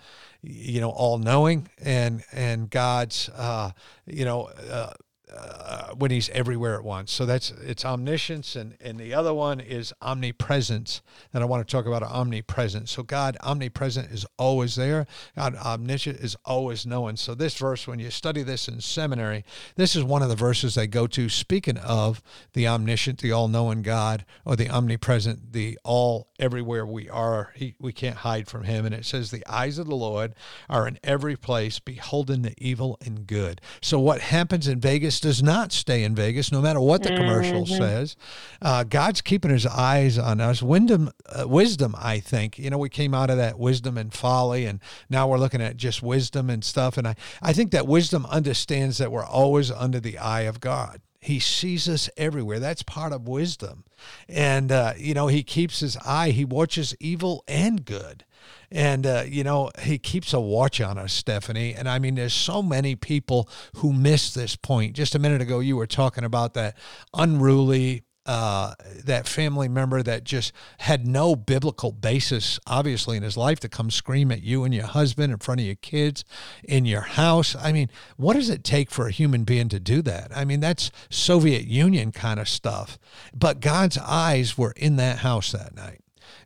you 0.44 0.80
know, 0.80 0.92
all 0.92 1.18
knowing 1.18 1.68
and 1.82 2.24
and 2.32 2.70
God's 2.70 3.28
uh, 3.30 3.72
you 4.06 4.24
know 4.24 4.50
uh, 4.70 4.94
uh, 5.36 5.94
when 5.96 6.10
he's 6.10 6.30
everywhere 6.30 6.76
at 6.76 6.84
once. 6.84 7.12
So 7.12 7.26
that's 7.26 7.52
it's 7.52 7.84
omniscience, 7.84 8.56
and 8.56 8.78
and 8.80 8.98
the 8.98 9.14
other 9.14 9.34
one 9.34 9.60
is 9.60 9.94
omnipresence. 10.02 11.02
And 11.34 11.44
I 11.44 11.46
want 11.46 11.68
to 11.68 11.72
talk 11.72 11.86
about 11.86 12.02
omnipresence. 12.04 12.92
So 12.92 13.04
God, 13.04 13.38
omnipresent 13.42 14.10
is 14.12 14.26
always 14.38 14.76
there. 14.76 15.06
God, 15.36 15.56
omniscient 15.56 16.20
is 16.20 16.38
always 16.46 16.86
knowing. 16.86 17.18
So 17.18 17.36
this 17.36 17.58
verse, 17.58 17.88
when 17.88 18.00
you 18.00 18.10
study 18.10 18.42
this 18.42 18.70
in 18.70 18.80
seminary, 18.80 19.44
this 19.76 19.96
is 19.96 20.04
one 20.04 20.24
of 20.24 20.30
the 20.30 20.36
verses 20.36 20.76
they 20.76 20.88
go 20.88 21.08
to. 21.08 21.28
Speaking 21.28 21.78
of 21.78 22.22
the 22.54 22.68
omniscient, 22.68 23.20
the 23.20 23.34
all-knowing 23.34 23.82
God, 23.82 24.26
or 24.46 24.56
the 24.56 24.70
omnipresent, 24.70 25.52
the 25.52 25.78
all 25.84 26.30
everywhere 26.40 26.86
we 26.86 27.10
are, 27.10 27.52
he, 27.56 27.76
we 27.80 27.92
can't 27.92 28.18
hide 28.18 28.48
from 28.48 28.64
Him. 28.64 28.86
And 28.86 28.96
it 28.96 29.06
says, 29.06 29.32
"The 29.32 29.46
eyes 29.46 29.78
of 29.78 29.88
the 29.88 29.96
Lord 29.96 30.36
are 30.70 30.88
in 30.88 31.00
every 31.04 31.36
place, 31.36 31.80
beholding 31.80 32.44
the 32.44 32.54
evil 32.58 32.98
and 33.06 33.28
good." 33.28 33.60
So 33.82 34.00
what 34.00 34.22
happens 34.22 34.70
in 34.70 34.80
Vegas? 34.80 35.17
Does 35.20 35.42
not 35.44 35.72
stay 35.72 36.04
in 36.04 36.16
Vegas, 36.16 36.52
no 36.52 36.62
matter 36.62 36.80
what 36.80 37.04
the 37.04 37.10
commercial 37.16 37.66
Mhm. 37.66 37.78
says. 37.78 38.16
Uh, 38.62 38.84
God's 38.84 39.22
keeping 39.22 39.52
His 39.52 39.66
eyes 39.66 40.18
on 40.18 40.40
us. 40.42 40.62
Wisdom, 40.62 41.12
uh, 41.28 41.48
wisdom. 41.48 41.96
I 41.98 42.20
think 42.20 42.58
you 42.58 42.70
know 42.70 42.78
we 42.78 42.90
came 42.90 43.14
out 43.14 43.30
of 43.30 43.38
that 43.38 43.60
wisdom 43.60 43.98
and 43.98 44.14
folly, 44.14 44.66
and 44.66 44.80
now 45.10 45.28
we're 45.28 45.38
looking 45.40 45.62
at 45.62 45.78
just 45.78 46.02
wisdom 46.02 46.50
and 46.50 46.64
stuff. 46.64 46.98
And 46.98 47.08
I, 47.08 47.16
I 47.42 47.54
think 47.54 47.72
that 47.72 47.88
wisdom 47.88 48.26
understands 48.28 48.98
that 48.98 49.12
we're 49.12 49.26
always 49.26 49.72
under 49.72 50.00
the 50.00 50.18
eye 50.18 50.42
of 50.42 50.60
God. 50.60 51.02
He 51.20 51.40
sees 51.40 51.90
us 51.90 52.10
everywhere. 52.16 52.60
That's 52.60 52.84
part 52.84 53.12
of 53.12 53.28
wisdom. 53.28 53.84
And, 54.30 54.72
uh, 54.72 54.94
you 54.98 55.14
know, 55.14 55.28
he 55.28 55.44
keeps 55.44 55.80
his 55.80 55.98
eye, 56.06 56.30
he 56.30 56.46
watches 56.46 56.96
evil 57.00 57.44
and 57.48 57.84
good. 57.84 58.24
And, 58.72 59.06
uh, 59.06 59.24
you 59.27 59.44
know, 59.44 59.72
he 59.80 59.98
keeps 59.98 60.34
a 60.34 60.39
watch 60.39 60.82
on 60.82 60.98
us, 60.98 61.13
Stephanie. 61.13 61.74
And 61.74 61.88
I 61.88 62.00
mean, 62.00 62.16
there's 62.16 62.34
so 62.34 62.62
many 62.62 62.96
people 62.96 63.50
who 63.75 63.94
miss 63.94 64.34
this 64.34 64.56
point. 64.56 64.96
Just 64.96 65.16
a 65.16 65.20
minute 65.20 65.42
ago, 65.42 65.60
you 65.60 65.77
were 65.77 65.88
talking 65.88 66.24
about 66.24 66.54
that 66.56 66.77
unruly, 67.13 68.04
uh, 68.25 68.74
that 69.06 69.25
family 69.25 69.70
member 69.70 70.04
that 70.04 70.25
just 70.25 70.51
had 70.80 71.08
no 71.08 71.34
biblical 71.34 71.94
basis, 71.94 72.60
obviously, 72.68 73.16
in 73.16 73.24
his 73.24 73.38
life 73.38 73.58
to 73.62 73.70
come 73.70 73.89
scream 73.89 74.34
at 74.34 74.44
you 74.44 74.66
and 74.66 74.75
your 74.75 74.86
husband 74.86 75.32
in 75.32 75.39
front 75.39 75.62
of 75.62 75.66
your 75.66 75.75
kids 75.75 76.25
in 76.66 76.84
your 76.86 77.01
house. 77.01 77.56
I 77.56 77.72
mean, 77.72 77.89
what 78.18 78.34
does 78.34 78.50
it 78.50 78.66
take 78.66 78.92
for 78.92 79.08
a 79.08 79.12
human 79.12 79.46
being 79.46 79.70
to 79.70 79.80
do 79.80 80.01
that? 80.01 80.32
I 80.36 80.44
mean, 80.44 80.60
that's 80.60 80.92
Soviet 81.10 81.68
Union 81.68 82.12
kind 82.12 82.38
of 82.38 82.50
stuff. 82.50 83.00
But 83.34 83.62
God's 83.62 83.98
eyes 83.98 84.58
were 84.58 84.74
in 84.75 84.98
that 84.98 85.20
house 85.20 85.54
that 85.54 85.74
night. 85.74 86.01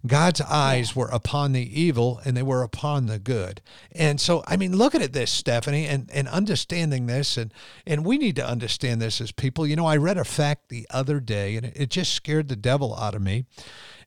God's 0.06 0.42
eyes 0.42 0.96
were 0.96 1.08
upon 1.08 1.52
the 1.52 1.82
evil 1.82 2.20
and 2.26 2.36
they 2.36 2.44
were 2.44 2.64
upon 2.64 3.06
the 3.06 3.20
good. 3.20 3.62
And 3.92 4.20
so, 4.20 4.44
I 4.48 4.58
mean, 4.58 4.76
looking 4.76 5.02
at 5.02 5.14
this, 5.14 5.32
Stephanie, 5.32 5.86
and, 5.86 6.10
and 6.12 6.28
understanding 6.28 7.06
this, 7.06 7.38
and, 7.38 7.54
and 7.86 8.06
we 8.06 8.18
need 8.18 8.36
to 8.38 8.48
understand 8.48 9.02
this 9.02 9.22
as 9.22 9.32
people. 9.32 9.68
You 9.68 9.76
know, 9.76 9.86
I 9.86 9.98
read 9.98 10.18
a 10.18 10.24
fact 10.24 10.70
the 10.70 10.88
other 10.90 11.20
day 11.20 11.56
and 11.56 11.66
it, 11.66 11.74
it 11.76 11.90
just 11.90 12.14
scared 12.14 12.48
the 12.48 12.56
devil 12.56 12.96
out 12.96 13.16
of 13.16 13.22
me. 13.22 13.46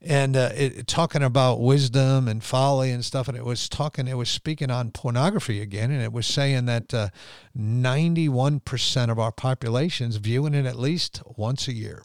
And 0.01 0.37
uh, 0.37 0.51
it, 0.55 0.87
talking 0.87 1.23
about 1.23 1.61
wisdom 1.61 2.29
and 2.29 2.45
folly 2.45 2.91
and 2.91 3.05
stuff, 3.05 3.27
and 3.27 3.39
it 3.39 3.45
was 3.45 3.69
talking, 3.69 4.07
it 4.07 4.19
was 4.19 4.29
speaking 4.29 4.71
on 4.71 4.91
pornography 4.91 5.63
again, 5.63 5.91
and 5.91 6.03
it 6.03 6.13
was 6.13 6.27
saying 6.27 6.67
that 6.67 6.93
uh, 6.93 7.09
91% 7.57 9.11
of 9.11 9.19
our 9.19 9.33
population's 9.33 10.17
viewing 10.17 10.53
it 10.53 10.67
at 10.67 10.79
least 10.79 11.23
once 11.25 11.69
a 11.69 11.73
year 11.73 12.03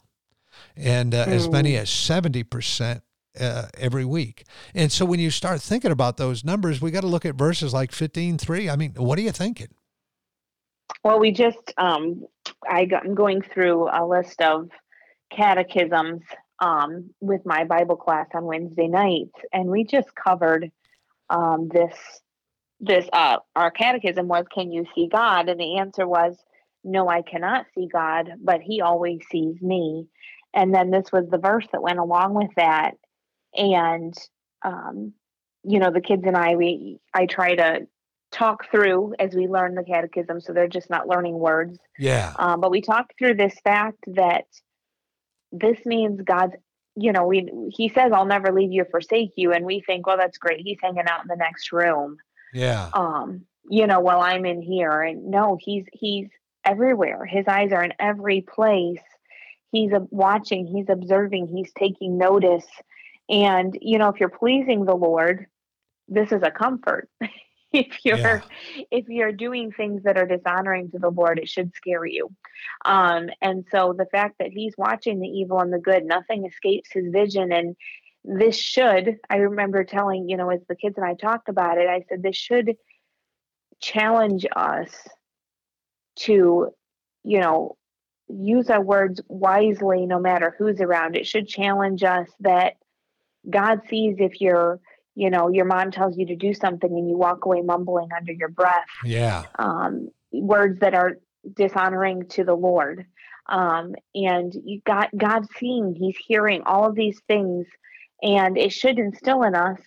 and 0.76 1.14
uh, 1.14 1.24
as 1.26 1.48
many 1.48 1.76
as 1.76 1.88
70% 1.88 3.02
uh, 3.38 3.66
every 3.78 4.04
week. 4.04 4.44
And 4.74 4.90
so 4.90 5.04
when 5.04 5.20
you 5.20 5.30
start 5.30 5.60
thinking 5.60 5.92
about 5.92 6.16
those 6.16 6.44
numbers, 6.44 6.80
we 6.80 6.90
got 6.90 7.02
to 7.02 7.06
look 7.06 7.26
at 7.26 7.34
verses 7.34 7.72
like 7.72 7.90
15:3. 7.92 8.70
I 8.70 8.76
mean, 8.76 8.94
what 8.96 9.18
are 9.18 9.22
you 9.22 9.32
thinking? 9.32 9.68
Well, 11.04 11.18
we 11.18 11.32
just 11.32 11.72
um, 11.78 12.24
I 12.68 12.84
got, 12.84 13.04
I'm 13.04 13.14
going 13.14 13.42
through 13.42 13.88
a 13.88 14.04
list 14.06 14.40
of 14.42 14.70
catechisms 15.30 16.22
um, 16.58 17.10
with 17.20 17.42
my 17.46 17.64
Bible 17.64 17.96
class 17.96 18.26
on 18.34 18.44
Wednesday 18.44 18.88
nights, 18.88 19.38
and 19.52 19.68
we 19.68 19.84
just 19.84 20.14
covered 20.14 20.70
um, 21.28 21.68
this. 21.68 21.94
This 22.82 23.06
uh, 23.12 23.36
our 23.54 23.70
catechism 23.70 24.26
was, 24.26 24.46
"Can 24.52 24.72
you 24.72 24.86
see 24.94 25.08
God?" 25.08 25.48
And 25.48 25.60
the 25.60 25.78
answer 25.78 26.06
was, 26.06 26.36
"No, 26.82 27.08
I 27.08 27.22
cannot 27.22 27.66
see 27.74 27.86
God, 27.86 28.32
but 28.42 28.60
He 28.62 28.80
always 28.80 29.20
sees 29.30 29.60
me." 29.60 30.06
And 30.52 30.74
then 30.74 30.90
this 30.90 31.12
was 31.12 31.28
the 31.30 31.38
verse 31.38 31.66
that 31.72 31.82
went 31.82 31.98
along 31.98 32.34
with 32.34 32.50
that, 32.56 32.94
and 33.54 34.14
um, 34.62 35.12
you 35.62 35.78
know, 35.78 35.90
the 35.90 36.00
kids 36.00 36.22
and 36.26 36.36
I, 36.36 36.56
we 36.56 36.98
I 37.14 37.26
try 37.26 37.54
to 37.54 37.86
talk 38.32 38.70
through 38.70 39.14
as 39.18 39.34
we 39.34 39.48
learn 39.48 39.74
the 39.74 39.82
catechism 39.82 40.40
so 40.40 40.52
they're 40.52 40.68
just 40.68 40.88
not 40.88 41.08
learning 41.08 41.38
words. 41.38 41.78
Yeah. 41.98 42.32
um, 42.38 42.60
but 42.60 42.70
we 42.70 42.80
talked 42.80 43.14
through 43.18 43.34
this 43.34 43.54
fact 43.64 43.98
that 44.14 44.44
this 45.52 45.84
means 45.84 46.20
god's 46.22 46.54
you 46.94 47.10
know 47.10 47.26
we 47.26 47.50
he 47.76 47.88
says 47.88 48.12
i'll 48.12 48.24
never 48.24 48.52
leave 48.52 48.70
you 48.70 48.82
or 48.82 48.84
forsake 48.84 49.32
you 49.34 49.52
and 49.52 49.64
we 49.64 49.82
think 49.84 50.06
well 50.06 50.16
that's 50.16 50.38
great. 50.38 50.60
He's 50.60 50.78
hanging 50.80 51.08
out 51.08 51.22
in 51.22 51.26
the 51.28 51.34
next 51.34 51.72
room. 51.72 52.18
Yeah. 52.54 52.90
um 52.94 53.42
you 53.68 53.88
know 53.88 53.98
while 53.98 54.20
i'm 54.20 54.44
in 54.44 54.62
here 54.62 55.02
and 55.02 55.28
no 55.28 55.58
he's 55.60 55.84
he's 55.92 56.28
everywhere. 56.64 57.24
His 57.24 57.46
eyes 57.48 57.72
are 57.72 57.82
in 57.82 57.94
every 57.98 58.42
place. 58.42 59.02
He's 59.72 59.92
uh, 59.92 60.00
watching. 60.10 60.66
He's 60.66 60.88
observing. 60.88 61.48
He's 61.48 61.72
taking 61.78 62.18
notice 62.18 62.66
and 63.30 63.78
you 63.80 63.98
know 63.98 64.08
if 64.08 64.20
you're 64.20 64.28
pleasing 64.28 64.84
the 64.84 64.94
lord 64.94 65.46
this 66.08 66.32
is 66.32 66.42
a 66.42 66.50
comfort. 66.50 67.08
If 67.72 68.04
you're 68.04 68.18
Yeah. 68.18 68.40
if 68.90 69.08
you're 69.08 69.30
doing 69.30 69.70
things 69.70 70.02
that 70.02 70.18
are 70.18 70.26
dishonoring 70.26 70.90
to 70.90 70.98
the 70.98 71.08
lord 71.10 71.38
it 71.38 71.48
should 71.48 71.72
scare 71.76 72.04
you. 72.04 72.28
Um 72.84 73.30
and 73.40 73.64
so 73.70 73.94
the 73.96 74.06
fact 74.06 74.38
that 74.40 74.50
he's 74.50 74.74
watching 74.76 75.20
the 75.20 75.28
evil 75.28 75.60
and 75.60 75.72
the 75.72 75.78
good 75.78 76.04
nothing 76.04 76.46
escapes 76.46 76.90
his 76.92 77.12
vision. 77.12 77.52
And 77.52 77.76
this 78.24 78.56
should 78.58 79.18
i 79.30 79.36
remember 79.36 79.84
telling 79.84 80.28
you 80.28 80.36
know 80.36 80.50
as 80.50 80.60
the 80.68 80.74
kids 80.74 80.96
and 80.98 81.06
i 81.06 81.14
talked 81.14 81.48
about 81.48 81.78
it 81.78 81.88
i 81.88 82.04
said 82.08 82.22
this 82.22 82.36
should 82.36 82.76
challenge 83.80 84.44
us 84.54 84.90
to 86.16 86.70
you 87.22 87.40
know 87.40 87.76
use 88.28 88.70
our 88.70 88.82
words 88.82 89.20
wisely 89.28 90.06
no 90.06 90.18
matter 90.18 90.54
who's 90.58 90.80
around. 90.80 91.16
It 91.16 91.26
should 91.26 91.48
challenge 91.48 92.02
us 92.02 92.28
that 92.40 92.74
god 93.48 93.80
sees 93.88 94.16
if 94.18 94.40
you're 94.40 94.80
you 95.14 95.30
know 95.30 95.48
your 95.48 95.64
mom 95.64 95.90
tells 95.90 96.16
you 96.16 96.26
to 96.26 96.36
do 96.36 96.54
something 96.54 96.90
and 96.90 97.08
you 97.08 97.16
walk 97.16 97.44
away 97.44 97.60
mumbling 97.60 98.08
under 98.16 98.32
your 98.32 98.48
breath. 98.48 98.86
Yeah. 99.04 99.44
um, 99.58 100.08
words 100.32 100.80
that 100.80 100.94
are 100.94 101.18
dishonoring 101.54 102.28
to 102.30 102.44
the 102.44 102.54
lord. 102.54 103.06
Um, 103.48 103.94
and 104.14 104.54
you 104.64 104.80
got 104.86 105.10
god 105.16 105.46
seeing 105.58 105.94
he's 105.94 106.16
hearing 106.16 106.62
all 106.66 106.86
of 106.86 106.94
these 106.94 107.20
things 107.26 107.66
and 108.22 108.56
it 108.56 108.72
should 108.72 108.98
instill 108.98 109.42
in 109.42 109.54
us 109.54 109.80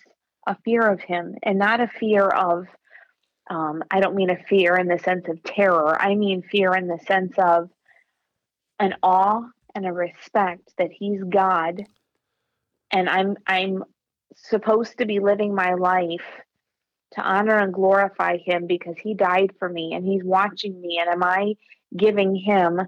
a 0.46 0.56
fear 0.64 0.82
of 0.82 1.00
him 1.00 1.36
and 1.42 1.58
not 1.58 1.80
a 1.80 1.88
fear 1.88 2.26
of 2.28 2.66
um, 3.48 3.82
i 3.90 4.00
don't 4.00 4.16
mean 4.16 4.30
a 4.30 4.42
fear 4.44 4.76
in 4.76 4.86
the 4.88 4.98
sense 4.98 5.28
of 5.28 5.42
terror. 5.42 6.00
I 6.00 6.14
mean 6.14 6.42
fear 6.42 6.74
in 6.74 6.88
the 6.88 6.98
sense 7.06 7.32
of 7.38 7.70
an 8.78 8.94
awe 9.02 9.40
and 9.74 9.86
a 9.86 9.92
respect 9.92 10.72
that 10.76 10.90
he's 10.92 11.22
god 11.24 11.84
and 12.94 13.08
i'm 13.08 13.36
i'm 13.46 13.84
supposed 14.36 14.98
to 14.98 15.06
be 15.06 15.20
living 15.20 15.54
my 15.54 15.74
life 15.74 16.24
to 17.12 17.20
honor 17.20 17.58
and 17.58 17.74
glorify 17.74 18.36
him 18.38 18.66
because 18.66 18.96
he 19.02 19.14
died 19.14 19.52
for 19.58 19.68
me 19.68 19.92
and 19.94 20.04
he's 20.04 20.24
watching 20.24 20.80
me 20.80 20.98
and 21.00 21.10
am 21.10 21.22
i 21.22 21.54
giving 21.96 22.34
him 22.34 22.80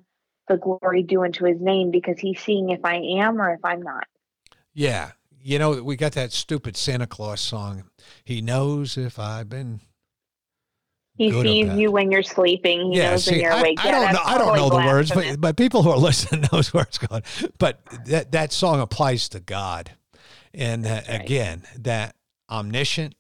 the 0.49 0.57
glory 0.57 1.03
due 1.03 1.23
unto 1.25 1.45
his 1.45 1.61
name 1.61 1.91
because 1.91 2.19
he's 2.19 2.41
seeing 2.41 2.71
if 2.71 2.81
i 2.85 2.97
am 2.97 3.41
or 3.41 3.53
if 3.53 3.61
i'm 3.65 3.83
not 3.83 4.07
Yeah. 4.77 5.13
You 5.41 5.59
know, 5.59 5.83
we 5.83 5.97
got 5.97 6.13
that 6.13 6.33
stupid 6.33 6.77
Santa 6.77 7.07
Claus 7.07 7.41
song. 7.41 7.85
He 8.25 8.43
knows 8.43 8.99
if 8.99 9.19
I've 9.19 9.49
been 9.49 9.81
he 11.17 11.31
Good 11.31 11.47
sees 11.47 11.69
you 11.75 11.91
when 11.91 12.11
you're 12.11 12.23
sleeping 12.23 12.93
he 12.93 12.99
yeah, 12.99 13.11
knows 13.11 13.27
when 13.27 13.37
see, 13.37 13.43
you're 13.43 13.53
I, 13.53 13.61
awake 13.61 13.79
I 13.81 13.89
Yeah, 13.89 13.91
don't 13.91 14.13
know. 14.13 14.21
I 14.25 14.39
don't 14.39 14.57
know 14.57 14.69
the 14.71 14.77
words, 14.87 15.11
but 15.11 15.41
but 15.41 15.57
people 15.57 15.83
who 15.83 15.91
are 15.91 15.99
listening 16.09 16.47
knows 16.53 16.73
where 16.73 16.85
it's 16.85 16.99
going. 16.99 17.23
But 17.59 17.81
that 18.07 18.33
that 18.33 18.53
song 18.53 18.81
applies 18.81 19.29
to 19.31 19.41
God, 19.41 19.93
and 20.53 20.87
uh, 20.87 21.03
again, 21.09 21.63
that 21.79 22.17
omniscient, 22.51 23.15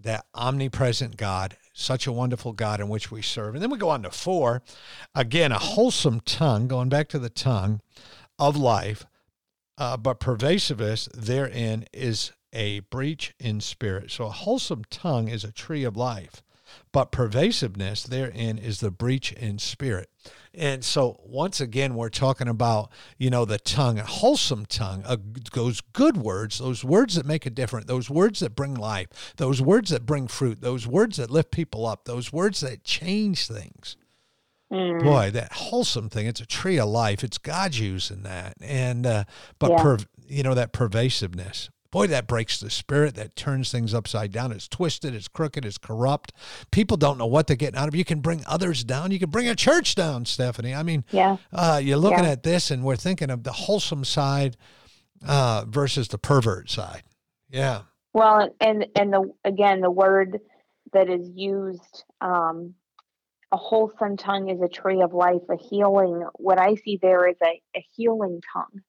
that 0.00 0.24
omnipresent 0.34 1.16
God, 1.16 1.56
such 1.72 2.06
a 2.06 2.12
wonderful 2.12 2.52
God 2.52 2.80
in 2.80 2.88
which 2.88 3.10
we 3.10 3.22
serve. 3.22 3.54
And 3.54 3.62
then 3.62 3.70
we 3.70 3.78
go 3.78 3.90
on 3.90 4.02
to 4.02 4.10
four, 4.10 4.62
again, 5.14 5.52
a 5.52 5.58
wholesome 5.58 6.20
tongue. 6.20 6.68
Going 6.68 6.88
back 6.88 7.08
to 7.08 7.18
the 7.18 7.30
tongue 7.30 7.80
of 8.38 8.56
life, 8.56 9.04
uh, 9.78 9.96
but 9.96 10.20
pervasiveness 10.20 11.08
therein 11.14 11.86
is 11.92 12.32
a 12.52 12.80
breach 12.80 13.34
in 13.38 13.60
spirit. 13.60 14.10
So 14.10 14.26
a 14.26 14.30
wholesome 14.30 14.84
tongue 14.90 15.28
is 15.28 15.44
a 15.44 15.52
tree 15.52 15.84
of 15.84 15.96
life, 15.96 16.42
but 16.92 17.12
pervasiveness 17.12 18.04
therein 18.04 18.58
is 18.58 18.80
the 18.80 18.90
breach 18.90 19.32
in 19.32 19.58
spirit. 19.58 20.08
And 20.54 20.84
so 20.84 21.20
once 21.24 21.60
again, 21.60 21.94
we're 21.94 22.10
talking 22.10 22.48
about 22.48 22.90
you 23.18 23.30
know 23.30 23.44
the 23.44 23.58
tongue, 23.58 23.98
a 23.98 24.04
wholesome 24.04 24.66
tongue, 24.66 25.02
uh, 25.06 25.16
those 25.54 25.80
good 25.80 26.16
words, 26.16 26.58
those 26.58 26.84
words 26.84 27.14
that 27.14 27.26
make 27.26 27.46
a 27.46 27.50
difference, 27.50 27.86
those 27.86 28.10
words 28.10 28.40
that 28.40 28.54
bring 28.54 28.74
life, 28.74 29.34
those 29.36 29.62
words 29.62 29.90
that 29.90 30.04
bring 30.06 30.28
fruit, 30.28 30.60
those 30.60 30.86
words 30.86 31.16
that 31.16 31.30
lift 31.30 31.50
people 31.50 31.86
up, 31.86 32.04
those 32.04 32.32
words 32.32 32.60
that 32.60 32.84
change 32.84 33.46
things. 33.46 33.96
Mm, 34.72 35.00
boy 35.00 35.30
that 35.30 35.52
wholesome 35.52 36.08
thing 36.08 36.26
it's 36.26 36.40
a 36.40 36.46
tree 36.46 36.78
of 36.78 36.88
life. 36.88 37.22
It's 37.22 37.36
god 37.36 37.74
using 37.74 38.22
that. 38.22 38.54
And 38.60 39.04
uh 39.06 39.24
but 39.58 39.70
Yeah. 39.72 39.82
per, 39.82 39.98
you 40.26 40.42
know 40.42 40.54
that 40.54 40.72
pervasiveness 40.72 41.68
boy 41.92 42.08
that 42.08 42.26
breaks 42.26 42.58
the 42.58 42.70
spirit. 42.70 43.14
That 43.14 43.36
turns 43.36 43.70
things 43.70 43.94
upside 43.94 44.32
down. 44.32 44.50
It's 44.50 44.66
twisted. 44.66 45.14
It's 45.14 45.28
crooked. 45.28 45.64
It's 45.64 45.78
corrupt. 45.78 46.32
People 46.72 46.96
don't 46.96 47.18
know 47.18 47.26
what 47.26 47.46
they're 47.46 47.54
getting 47.54 47.78
out 47.78 47.86
of 47.86 47.94
you 47.94 48.04
can 48.04 48.18
bring 48.18 48.42
others 48.48 48.82
down. 48.82 49.12
You 49.12 49.20
can 49.20 49.30
bring 49.30 49.48
a 49.48 49.54
church 49.54 49.94
down 49.94 50.24
stephanie. 50.24 50.74
I 50.74 50.82
mean 50.82 51.04
yeah. 51.12 51.36
uh 51.52 51.80
you're 51.80 51.96
looking 51.96 52.24
Yeah. 52.24 52.30
at 52.30 52.42
this 52.42 52.72
and 52.72 52.82
we're 52.82 52.96
thinking 52.96 53.30
of 53.30 53.44
the 53.44 53.52
wholesome 53.52 54.04
side 54.04 54.56
uh 55.24 55.64
versus 55.68 56.08
the 56.08 56.18
pervert 56.18 56.68
side. 56.68 57.04
Yeah. 57.48 57.82
Well, 58.12 58.54
and 58.60 58.86
and 58.96 59.12
the 59.12 59.32
again 59.44 59.80
the 59.80 59.90
word 59.90 60.40
that 60.92 61.08
is 61.08 61.28
used 61.34 62.04
um, 62.20 62.74
a 63.50 63.56
wholesome 63.56 64.16
tongue 64.16 64.48
is 64.48 64.60
a 64.60 64.68
tree 64.68 65.02
of 65.02 65.12
life, 65.12 65.42
a 65.50 65.56
healing. 65.56 66.24
What 66.34 66.58
I 66.58 66.74
see 66.74 66.98
there 67.00 67.28
is 67.28 67.36
a, 67.42 67.60
a 67.76 67.86
healing 67.94 68.40
tongue, 68.52 68.82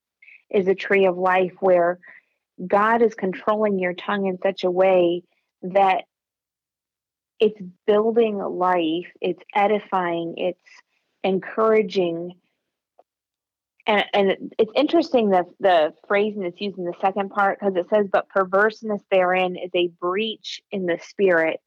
is 0.50 0.68
a 0.68 0.74
tree 0.74 1.06
of 1.06 1.16
life 1.16 1.52
where 1.60 1.98
God 2.64 3.02
is 3.02 3.14
controlling 3.14 3.78
your 3.78 3.94
tongue 3.94 4.26
in 4.26 4.38
such 4.42 4.64
a 4.64 4.70
way 4.70 5.22
that 5.62 6.04
it's 7.40 7.60
building 7.86 8.38
life, 8.38 9.10
it's 9.20 9.42
edifying, 9.54 10.34
it's 10.36 10.58
encouraging. 11.22 12.32
And, 13.86 14.04
and 14.14 14.54
it's 14.58 14.72
interesting 14.74 15.30
that 15.30 15.46
the 15.60 15.92
phrasing 16.06 16.42
that's 16.42 16.60
used 16.60 16.78
in 16.78 16.84
the 16.84 16.94
second 17.00 17.30
part 17.30 17.58
because 17.58 17.74
it 17.76 17.86
says, 17.92 18.06
but 18.10 18.28
perverseness 18.28 19.02
therein 19.10 19.56
is 19.56 19.70
a 19.74 19.88
breach 20.00 20.62
in 20.70 20.86
the 20.86 20.98
spirit. 21.02 21.60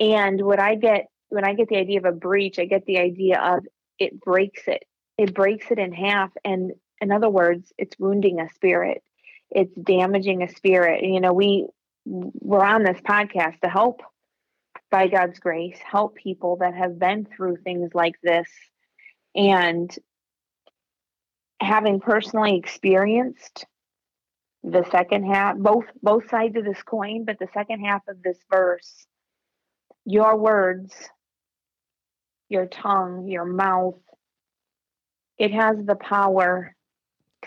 And 0.00 0.42
what 0.42 0.60
I 0.60 0.74
get 0.74 1.06
when 1.28 1.44
I 1.44 1.54
get 1.54 1.68
the 1.68 1.76
idea 1.76 1.98
of 1.98 2.04
a 2.04 2.12
breach, 2.12 2.58
I 2.58 2.64
get 2.64 2.84
the 2.86 2.98
idea 2.98 3.40
of 3.40 3.64
it 3.98 4.20
breaks 4.20 4.62
it. 4.66 4.84
It 5.16 5.34
breaks 5.34 5.70
it 5.70 5.78
in 5.78 5.92
half. 5.92 6.30
And 6.44 6.72
in 7.00 7.12
other 7.12 7.30
words, 7.30 7.72
it's 7.78 7.98
wounding 7.98 8.40
a 8.40 8.48
spirit. 8.54 9.02
It's 9.50 9.74
damaging 9.74 10.42
a 10.42 10.48
spirit. 10.48 11.04
You 11.04 11.20
know, 11.20 11.32
we 11.32 11.66
we're 12.04 12.64
on 12.64 12.82
this 12.82 13.00
podcast 13.00 13.60
to 13.60 13.68
help 13.68 14.00
by 14.90 15.06
God's 15.06 15.38
grace, 15.38 15.78
help 15.78 16.16
people 16.16 16.56
that 16.56 16.74
have 16.74 16.98
been 16.98 17.26
through 17.26 17.58
things 17.58 17.90
like 17.94 18.16
this. 18.22 18.48
And 19.34 19.94
having 21.60 22.00
personally 22.00 22.56
experienced 22.56 23.66
the 24.62 24.84
second 24.90 25.24
half, 25.24 25.56
both 25.56 25.84
both 26.02 26.28
sides 26.28 26.56
of 26.56 26.64
this 26.64 26.82
coin, 26.82 27.24
but 27.24 27.38
the 27.38 27.48
second 27.54 27.84
half 27.84 28.02
of 28.08 28.22
this 28.22 28.38
verse, 28.50 29.06
your 30.04 30.36
words 30.36 30.92
your 32.50 32.66
tongue, 32.66 33.28
your 33.28 33.46
mouth. 33.46 33.94
It 35.38 35.52
has 35.52 35.76
the 35.82 35.94
power 35.94 36.76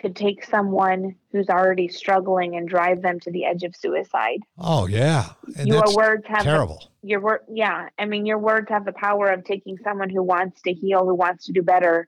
to 0.02 0.10
take 0.10 0.44
someone 0.44 1.16
who's 1.32 1.50
already 1.50 1.88
struggling 1.88 2.56
and 2.56 2.68
drive 2.68 3.02
them 3.02 3.20
to 3.22 3.32
the 3.32 3.46
edge 3.46 3.64
of 3.64 3.76
suicide. 3.76 4.40
Oh 4.58 4.88
yeah, 4.88 5.34
and 5.58 5.68
your 5.68 5.84
words 5.96 6.26
have 6.28 6.44
terrible. 6.44 6.90
The, 7.02 7.10
your 7.10 7.20
word, 7.20 7.42
yeah. 7.50 7.90
I 8.00 8.06
mean, 8.06 8.26
your 8.26 8.40
words 8.40 8.70
have 8.70 8.86
the 8.86 8.94
power 8.94 9.28
of 9.28 9.44
taking 9.44 9.78
someone 9.84 10.10
who 10.10 10.24
wants 10.24 10.62
to 10.64 10.74
heal, 10.74 11.06
who 11.06 11.16
wants 11.16 11.46
to 11.46 11.52
do 11.52 11.62
better. 11.62 12.08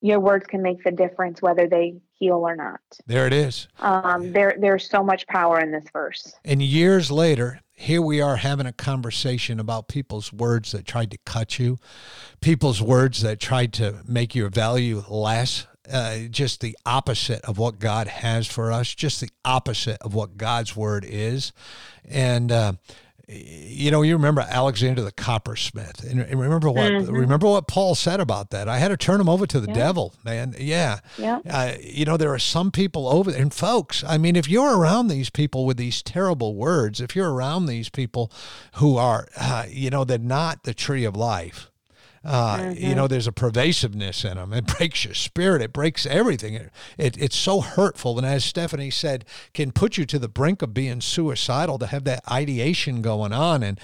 Your 0.00 0.18
words 0.18 0.46
can 0.48 0.62
make 0.62 0.82
the 0.82 0.90
difference 0.90 1.40
whether 1.40 1.68
they 1.68 2.00
heal 2.18 2.34
or 2.34 2.56
not. 2.56 2.80
There 3.06 3.26
it 3.26 3.32
is. 3.32 3.68
Um, 3.78 4.32
there, 4.32 4.56
there's 4.58 4.90
so 4.90 5.04
much 5.04 5.26
power 5.28 5.60
in 5.60 5.70
this 5.70 5.84
verse. 5.92 6.34
And 6.44 6.60
years 6.60 7.12
later, 7.12 7.60
here 7.70 8.02
we 8.02 8.20
are 8.20 8.36
having 8.36 8.66
a 8.66 8.72
conversation 8.72 9.60
about 9.60 9.86
people's 9.86 10.32
words 10.32 10.72
that 10.72 10.86
tried 10.86 11.12
to 11.12 11.18
cut 11.24 11.60
you, 11.60 11.78
people's 12.40 12.82
words 12.82 13.22
that 13.22 13.38
tried 13.38 13.72
to 13.74 14.02
make 14.06 14.34
your 14.34 14.48
value 14.50 15.04
less. 15.08 15.68
Uh, 15.90 16.28
just 16.30 16.60
the 16.60 16.76
opposite 16.86 17.40
of 17.44 17.58
what 17.58 17.80
God 17.80 18.06
has 18.06 18.46
for 18.46 18.70
us, 18.70 18.94
just 18.94 19.20
the 19.20 19.30
opposite 19.44 20.00
of 20.00 20.14
what 20.14 20.36
God's 20.36 20.76
word 20.76 21.04
is. 21.04 21.52
And 22.04 22.52
uh, 22.52 22.74
you 23.28 23.90
know, 23.90 24.02
you 24.02 24.16
remember 24.16 24.40
Alexander 24.42 25.02
the 25.02 25.12
coppersmith, 25.12 26.04
and 26.04 26.18
remember 26.38 26.70
what 26.70 26.90
mm-hmm. 26.90 27.12
remember 27.12 27.46
what 27.46 27.68
Paul 27.68 27.94
said 27.94 28.20
about 28.20 28.50
that. 28.50 28.68
I 28.68 28.78
had 28.78 28.88
to 28.88 28.96
turn 28.96 29.20
him 29.20 29.28
over 29.28 29.46
to 29.46 29.60
the 29.60 29.68
yeah. 29.68 29.74
devil, 29.74 30.14
man. 30.24 30.54
Yeah, 30.58 31.00
yeah. 31.16 31.40
Uh, 31.48 31.74
you 31.80 32.04
know, 32.04 32.16
there 32.16 32.32
are 32.32 32.38
some 32.38 32.70
people 32.70 33.08
over 33.08 33.30
there, 33.30 33.40
and 33.40 33.52
folks. 33.52 34.04
I 34.04 34.18
mean, 34.18 34.36
if 34.36 34.48
you're 34.48 34.76
around 34.76 35.08
these 35.08 35.30
people 35.30 35.64
with 35.66 35.76
these 35.76 36.02
terrible 36.02 36.54
words, 36.54 37.00
if 37.00 37.14
you're 37.16 37.32
around 37.32 37.66
these 37.66 37.88
people 37.88 38.30
who 38.74 38.96
are, 38.96 39.28
uh, 39.38 39.66
you 39.68 39.90
know, 39.90 40.04
they're 40.04 40.18
not 40.18 40.64
the 40.64 40.74
tree 40.74 41.04
of 41.04 41.16
life 41.16 41.70
uh, 42.24 42.58
mm-hmm. 42.58 42.86
You 42.86 42.94
know, 42.94 43.08
there's 43.08 43.26
a 43.26 43.32
pervasiveness 43.32 44.24
in 44.24 44.36
them. 44.36 44.52
It 44.52 44.66
breaks 44.66 45.04
your 45.04 45.14
spirit. 45.14 45.62
It 45.62 45.72
breaks 45.72 46.06
everything. 46.06 46.54
It, 46.54 46.70
it, 46.96 47.16
it's 47.18 47.36
so 47.36 47.60
hurtful. 47.60 48.16
And 48.16 48.26
as 48.26 48.44
Stephanie 48.44 48.90
said, 48.90 49.24
can 49.54 49.72
put 49.72 49.98
you 49.98 50.04
to 50.06 50.18
the 50.18 50.28
brink 50.28 50.62
of 50.62 50.72
being 50.72 51.00
suicidal 51.00 51.78
to 51.78 51.86
have 51.86 52.04
that 52.04 52.22
ideation 52.30 53.02
going 53.02 53.32
on. 53.32 53.62
And 53.62 53.80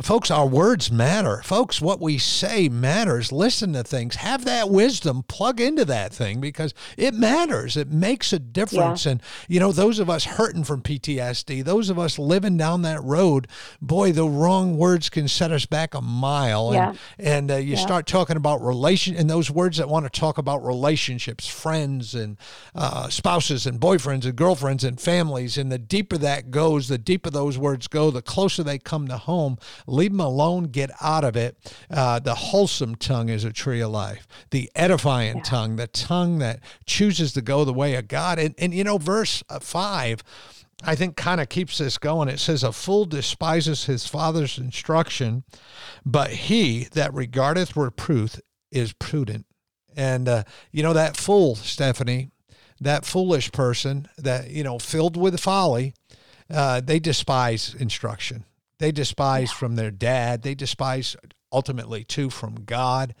Folks, 0.00 0.30
our 0.30 0.46
words 0.46 0.90
matter. 0.90 1.42
Folks, 1.42 1.78
what 1.78 2.00
we 2.00 2.16
say 2.16 2.70
matters. 2.70 3.30
Listen 3.30 3.74
to 3.74 3.84
things. 3.84 4.16
Have 4.16 4.46
that 4.46 4.70
wisdom. 4.70 5.22
Plug 5.24 5.60
into 5.60 5.84
that 5.84 6.14
thing 6.14 6.40
because 6.40 6.72
it 6.96 7.12
matters. 7.12 7.76
It 7.76 7.88
makes 7.88 8.32
a 8.32 8.38
difference. 8.38 9.04
Yeah. 9.04 9.12
And, 9.12 9.22
you 9.48 9.60
know, 9.60 9.70
those 9.70 9.98
of 9.98 10.08
us 10.08 10.24
hurting 10.24 10.64
from 10.64 10.80
PTSD, 10.80 11.62
those 11.62 11.90
of 11.90 11.98
us 11.98 12.18
living 12.18 12.56
down 12.56 12.80
that 12.82 13.04
road, 13.04 13.48
boy, 13.82 14.12
the 14.12 14.26
wrong 14.26 14.78
words 14.78 15.10
can 15.10 15.28
set 15.28 15.52
us 15.52 15.66
back 15.66 15.92
a 15.92 16.00
mile. 16.00 16.72
Yeah. 16.72 16.94
And, 17.18 17.28
and 17.42 17.50
uh, 17.50 17.56
you 17.56 17.74
yeah. 17.74 17.78
start 17.78 18.06
talking 18.06 18.38
about 18.38 18.62
relation 18.62 19.14
and 19.14 19.28
those 19.28 19.50
words 19.50 19.76
that 19.76 19.90
want 19.90 20.10
to 20.10 20.20
talk 20.20 20.38
about 20.38 20.64
relationships, 20.64 21.46
friends 21.46 22.14
and 22.14 22.38
uh, 22.74 23.10
spouses 23.10 23.66
and 23.66 23.78
boyfriends 23.78 24.24
and 24.24 24.36
girlfriends 24.36 24.84
and 24.84 24.98
families. 24.98 25.58
And 25.58 25.70
the 25.70 25.78
deeper 25.78 26.16
that 26.16 26.50
goes, 26.50 26.88
the 26.88 26.96
deeper 26.96 27.28
those 27.28 27.58
words 27.58 27.88
go, 27.88 28.10
the 28.10 28.22
closer 28.22 28.62
they 28.62 28.78
come 28.78 29.06
to 29.08 29.18
home 29.18 29.58
Leave 29.86 30.12
them 30.12 30.20
alone. 30.20 30.64
Get 30.64 30.90
out 31.00 31.24
of 31.24 31.36
it. 31.36 31.56
Uh, 31.90 32.18
the 32.18 32.34
wholesome 32.34 32.94
tongue 32.94 33.28
is 33.28 33.44
a 33.44 33.52
tree 33.52 33.80
of 33.80 33.90
life. 33.90 34.26
The 34.50 34.70
edifying 34.74 35.38
yeah. 35.38 35.42
tongue, 35.42 35.76
the 35.76 35.86
tongue 35.86 36.38
that 36.38 36.60
chooses 36.86 37.32
to 37.34 37.42
go 37.42 37.64
the 37.64 37.72
way 37.72 37.94
of 37.94 38.08
God. 38.08 38.38
And, 38.38 38.54
and 38.58 38.74
you 38.74 38.84
know, 38.84 38.98
verse 38.98 39.42
uh, 39.48 39.60
5. 39.60 40.22
I 40.84 40.96
think 40.96 41.16
kind 41.16 41.40
of 41.40 41.48
keeps 41.48 41.78
this 41.78 41.96
going. 41.96 42.28
It 42.28 42.40
says, 42.40 42.64
A 42.64 42.72
fool 42.72 43.04
despises 43.04 43.84
his 43.84 44.06
father's 44.06 44.58
instruction, 44.58 45.44
but 46.04 46.30
he 46.30 46.88
that 46.92 47.14
regardeth 47.14 47.76
reproof 47.76 48.40
is 48.72 48.92
prudent. 48.92 49.46
And, 49.94 50.28
uh, 50.28 50.44
you 50.72 50.82
know, 50.82 50.92
that 50.92 51.16
fool, 51.16 51.54
Stephanie, 51.54 52.30
that 52.80 53.04
foolish 53.04 53.52
person 53.52 54.08
that, 54.18 54.50
you 54.50 54.64
know, 54.64 54.78
filled 54.78 55.16
with 55.16 55.38
folly, 55.38 55.94
uh, 56.50 56.80
they 56.80 56.98
despise 56.98 57.74
instruction. 57.78 58.44
They 58.82 58.90
despise 58.90 59.52
from 59.52 59.76
their 59.76 59.92
dad. 59.92 60.42
They 60.42 60.56
despise 60.56 61.14
ultimately 61.52 62.02
too 62.02 62.30
from 62.30 62.64
God. 62.64 63.14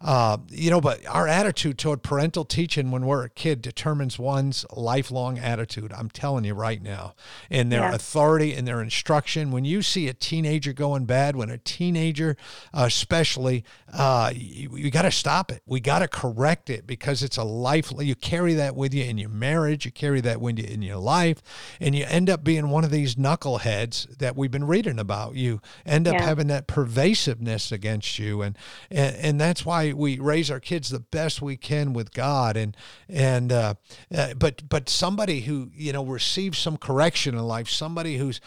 Uh, 0.00 0.38
you 0.48 0.70
know, 0.70 0.80
but 0.80 1.06
our 1.06 1.28
attitude 1.28 1.76
toward 1.76 2.02
parental 2.02 2.44
teaching 2.44 2.90
when 2.90 3.04
we're 3.04 3.24
a 3.24 3.28
kid 3.28 3.60
determines 3.60 4.18
one's 4.18 4.64
lifelong 4.74 5.38
attitude. 5.38 5.92
I'm 5.92 6.08
telling 6.08 6.44
you 6.44 6.54
right 6.54 6.82
now. 6.82 7.14
And 7.50 7.70
their 7.70 7.80
yeah. 7.80 7.94
authority 7.94 8.54
and 8.54 8.66
their 8.66 8.80
instruction. 8.80 9.50
When 9.50 9.66
you 9.66 9.82
see 9.82 10.08
a 10.08 10.14
teenager 10.14 10.72
going 10.72 11.04
bad, 11.04 11.36
when 11.36 11.50
a 11.50 11.58
teenager, 11.58 12.36
uh, 12.72 12.84
especially, 12.86 13.64
uh, 13.92 14.32
you, 14.34 14.74
you 14.76 14.90
got 14.90 15.02
to 15.02 15.10
stop 15.10 15.52
it. 15.52 15.62
We 15.66 15.80
got 15.80 15.98
to 15.98 16.08
correct 16.08 16.70
it 16.70 16.86
because 16.86 17.22
it's 17.22 17.36
a 17.36 17.44
life. 17.44 17.92
You 17.98 18.14
carry 18.14 18.54
that 18.54 18.74
with 18.74 18.94
you 18.94 19.04
in 19.04 19.18
your 19.18 19.28
marriage. 19.28 19.84
You 19.84 19.92
carry 19.92 20.22
that 20.22 20.40
with 20.40 20.58
you 20.58 20.64
in 20.64 20.80
your 20.80 20.96
life, 20.96 21.42
and 21.78 21.94
you 21.94 22.06
end 22.08 22.30
up 22.30 22.42
being 22.42 22.70
one 22.70 22.84
of 22.84 22.90
these 22.90 23.16
knuckleheads 23.16 24.16
that 24.18 24.36
we've 24.36 24.50
been 24.50 24.66
reading 24.66 24.98
about. 24.98 25.34
You 25.34 25.60
end 25.84 26.08
up 26.08 26.14
yeah. 26.14 26.22
having 26.22 26.46
that 26.46 26.66
pervasiveness 26.66 27.70
against 27.70 28.18
you, 28.18 28.42
and 28.42 28.56
and, 28.90 29.16
and 29.16 29.40
that's 29.40 29.66
why 29.66 29.89
we 29.92 30.18
raise 30.18 30.50
our 30.50 30.60
kids 30.60 30.90
the 30.90 31.00
best 31.00 31.42
we 31.42 31.56
can 31.56 31.92
with 31.92 32.12
God. 32.12 32.56
And 32.56 32.76
and 33.08 33.52
uh, 33.52 33.74
uh, 34.14 34.34
but 34.34 34.68
but 34.68 34.88
somebody 34.88 35.40
who 35.40 35.70
you 35.74 35.92
know 35.92 36.04
receives 36.04 36.58
some 36.58 36.76
correction 36.76 37.34
in 37.34 37.42
life 37.42 37.68
somebody 37.68 38.18
who's 38.18 38.40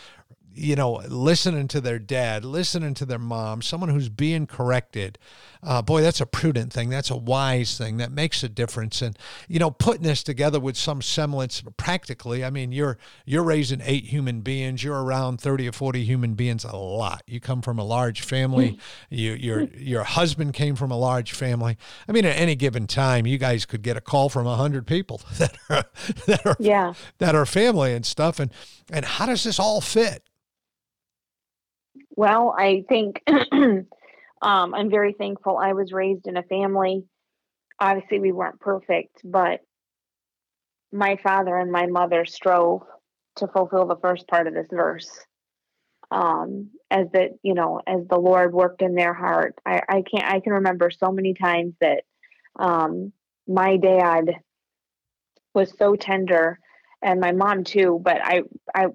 you 0.56 0.76
know, 0.76 1.02
listening 1.08 1.68
to 1.70 1.82
their 1.82 2.00
dad, 2.00 2.46
listening 2.46 2.94
to 2.96 3.06
their 3.06 3.20
mom, 3.20 3.62
someone 3.62 3.90
who's 3.90 4.10
being 4.10 4.46
corrected. 4.46 5.18
Uh, 5.62 5.82
boy, 5.82 6.02
that's 6.02 6.20
a 6.20 6.26
prudent 6.26 6.74
thing. 6.74 6.90
That's 6.90 7.10
a 7.10 7.16
wise 7.16 7.78
thing. 7.78 7.98
That 7.98 8.12
makes 8.12 8.44
a 8.44 8.50
difference. 8.50 9.02
And 9.02 9.18
you 9.48 9.60
know, 9.60 9.72
putting 9.72 10.04
this 10.04 10.22
together 10.22 10.60
with 10.60 10.76
some 10.76 11.02
semblance, 11.02 11.64
practically. 11.78 12.44
I 12.44 12.50
mean, 12.50 12.72
you're 12.72 12.98
you're 13.26 13.44
raising 13.44 13.82
eight 13.84 14.06
human 14.06 14.42
beings. 14.42 14.84
You're 14.84 15.02
around 15.02 15.40
thirty 15.40 15.68
or 15.68 15.72
forty 15.72 16.04
human 16.04 16.34
beings. 16.34 16.66
A 16.66 16.76
lot. 16.76 17.24
You 17.28 17.40
come 17.40 17.62
from 17.62 17.80
a 17.80 17.84
large 17.84 18.22
family. 18.22 18.72
Mm. 18.72 18.80
You 19.10 19.34
your 19.34 19.62
your 19.76 20.04
husband 20.04 20.54
came 20.54 20.76
from 20.76 20.92
a 20.92 20.98
large 20.98 21.32
family. 21.32 21.78
I 22.08 22.12
mean, 22.12 22.26
at 22.26 22.38
any 22.38 22.56
given 22.56 22.86
time, 22.86 23.26
you 23.26 23.38
guys 23.38 23.66
could 23.66 23.82
get 23.82 23.96
a 23.96 24.02
call 24.02 24.30
from 24.30 24.46
a 24.46 24.58
hundred 24.58 24.86
people 24.86 25.22
that 25.38 25.58
are 25.70 25.86
that 26.28 26.46
are 26.46 26.58
yeah. 26.60 26.94
that 27.20 27.36
are 27.36 27.46
family 27.46 27.94
and 27.94 28.06
stuff. 28.06 28.40
And 28.40 28.52
and 28.92 29.06
how 29.06 29.26
does 29.26 29.44
this 29.44 29.60
all 29.60 29.80
fit? 29.80 30.24
Well, 32.16 32.54
I 32.58 32.84
think 32.88 33.22
um, 33.52 33.86
I'm 34.42 34.90
very 34.90 35.14
thankful 35.14 35.58
I 35.58 35.74
was 35.74 35.92
raised 35.92 36.28
in 36.28 36.38
a 36.38 36.44
family. 36.44 37.04
Obviously, 37.80 38.20
we 38.20 38.32
weren't 38.32 38.60
perfect, 38.60 39.22
but 39.24 39.62
my 40.92 41.18
father 41.24 41.58
and 41.58 41.72
my 41.72 41.88
mother 41.88 42.24
strove 42.26 42.84
to 43.38 43.48
fulfill 43.48 43.88
the 43.88 43.98
first 43.98 44.28
part 44.28 44.46
of 44.48 44.54
this 44.54 44.68
verse. 44.72 45.10
Um, 46.12 46.70
as 46.92 47.08
that, 47.14 47.32
you 47.42 47.56
know, 47.56 47.82
as 47.88 48.02
the 48.08 48.20
Lord 48.20 48.54
worked 48.54 48.84
in 48.84 48.94
their 48.94 49.16
heart. 49.16 49.56
I, 49.66 49.82
I 49.90 50.04
can't, 50.04 50.32
I 50.32 50.40
can 50.42 50.54
remember 50.54 50.92
so 50.92 51.12
many 51.12 51.34
times 51.34 51.74
that 51.82 52.04
um, 52.60 53.12
my 53.48 53.78
dad 53.78 54.26
was 55.56 55.74
so 55.80 55.96
tender 55.96 56.60
and 57.02 57.20
my 57.20 57.32
mom 57.32 57.64
too, 57.64 58.00
but 58.04 58.20
I, 58.24 58.44
I 58.76 58.88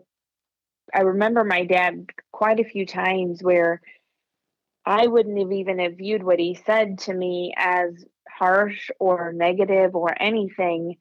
I 0.94 1.01
remember 1.01 1.44
my 1.44 1.64
dad 1.64 2.07
quite 2.33 2.61
a 2.61 2.64
few 2.64 2.87
times 2.87 3.42
where 3.42 3.81
I 4.85 5.07
wouldn't 5.07 5.38
have 5.38 5.53
even 5.53 5.79
have 5.81 5.98
viewed 5.98 6.22
what 6.22 6.38
he 6.38 6.59
said 6.66 6.98
to 7.01 7.14
me 7.14 7.53
as 7.57 8.05
harsh 8.29 8.90
or 8.98 9.33
negative 9.33 9.94
or 9.94 10.14
anything. 10.20 10.96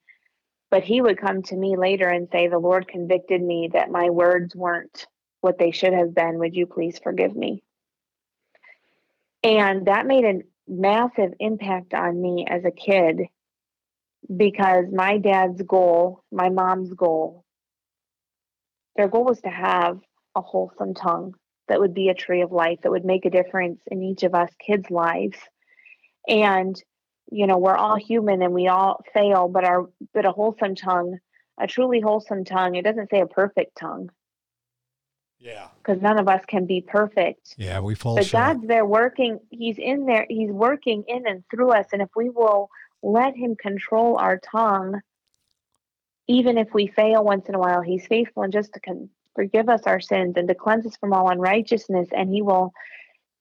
But 0.69 0.83
he 0.83 0.99
would 0.99 1.17
come 1.17 1.43
to 1.43 1.55
me 1.55 1.77
later 1.77 2.09
and 2.09 2.27
say, 2.31 2.47
The 2.47 2.59
Lord 2.59 2.87
convicted 2.87 3.41
me 3.41 3.69
that 3.73 3.89
my 3.89 4.09
words 4.09 4.55
weren't 4.55 5.07
what 5.39 5.57
they 5.57 5.71
should 5.71 5.93
have 5.93 6.13
been. 6.13 6.39
Would 6.39 6.55
you 6.55 6.65
please 6.65 6.99
forgive 6.99 7.35
me? 7.35 7.63
And 9.43 9.85
that 9.85 10.05
made 10.05 10.25
a 10.25 10.41
massive 10.67 11.33
impact 11.39 11.93
on 11.93 12.21
me 12.21 12.45
as 12.49 12.65
a 12.65 12.71
kid 12.71 13.21
because 14.35 14.85
my 14.91 15.17
dad's 15.17 15.61
goal, 15.61 16.23
my 16.31 16.49
mom's 16.49 16.91
goal, 16.93 17.45
their 18.97 19.07
goal 19.07 19.25
was 19.25 19.41
to 19.41 19.49
have 19.49 19.99
a 20.35 20.41
wholesome 20.41 20.93
tongue 20.93 21.33
that 21.67 21.79
would 21.79 21.93
be 21.93 22.09
a 22.09 22.13
tree 22.13 22.41
of 22.41 22.51
life 22.51 22.79
that 22.83 22.91
would 22.91 23.05
make 23.05 23.25
a 23.25 23.29
difference 23.29 23.79
in 23.87 24.03
each 24.03 24.23
of 24.23 24.33
us 24.33 24.49
kids' 24.65 24.89
lives. 24.89 25.37
And 26.27 26.75
you 27.31 27.45
know, 27.45 27.57
we're 27.57 27.75
all 27.75 27.97
human 27.97 28.41
and 28.41 28.53
we 28.53 28.67
all 28.67 29.03
fail, 29.13 29.47
but 29.47 29.65
our 29.65 29.89
but 30.13 30.25
a 30.25 30.31
wholesome 30.31 30.75
tongue, 30.75 31.17
a 31.59 31.67
truly 31.67 31.99
wholesome 31.99 32.45
tongue, 32.45 32.75
it 32.75 32.83
doesn't 32.83 33.09
say 33.09 33.19
a 33.19 33.27
perfect 33.27 33.77
tongue. 33.77 34.09
Yeah. 35.39 35.67
Because 35.77 36.01
none 36.01 36.19
of 36.19 36.27
us 36.27 36.41
can 36.47 36.65
be 36.65 36.81
perfect. 36.81 37.55
Yeah, 37.57 37.79
we 37.79 37.95
fall 37.95 38.15
but 38.15 38.25
short. 38.25 38.43
God's 38.43 38.67
there 38.67 38.85
working, 38.85 39.39
He's 39.49 39.77
in 39.77 40.05
there, 40.05 40.25
He's 40.29 40.51
working 40.51 41.03
in 41.07 41.27
and 41.27 41.43
through 41.51 41.71
us. 41.71 41.87
And 41.93 42.01
if 42.01 42.09
we 42.15 42.29
will 42.29 42.69
let 43.03 43.35
Him 43.35 43.55
control 43.55 44.17
our 44.17 44.39
tongue, 44.39 44.99
even 46.27 46.57
if 46.57 46.73
we 46.73 46.87
fail 46.87 47.23
once 47.23 47.47
in 47.47 47.55
a 47.55 47.59
while, 47.59 47.81
He's 47.81 48.05
faithful 48.07 48.43
and 48.43 48.53
just 48.53 48.73
to 48.73 48.79
con- 48.79 49.09
forgive 49.35 49.69
us 49.69 49.81
our 49.85 49.99
sins 49.99 50.33
and 50.37 50.47
to 50.47 50.55
cleanse 50.55 50.85
us 50.85 50.97
from 50.97 51.13
all 51.13 51.29
unrighteousness, 51.29 52.09
and 52.15 52.29
He 52.29 52.41
will 52.41 52.73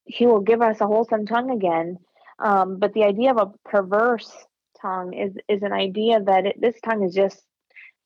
He 0.05 0.27
will 0.27 0.40
give 0.40 0.62
us 0.62 0.81
a 0.81 0.87
wholesome 0.87 1.27
tongue 1.27 1.51
again. 1.51 1.99
Um, 2.38 2.79
but 2.79 2.92
the 2.92 3.05
idea 3.05 3.31
of 3.31 3.38
a 3.38 3.68
perverse 3.68 4.33
tongue 4.81 5.14
is 5.14 5.35
is 5.49 5.62
an 5.62 5.72
idea 5.72 6.20
that 6.20 6.46
it, 6.46 6.61
this 6.61 6.79
tongue 6.85 7.03
is 7.03 7.14
just 7.14 7.42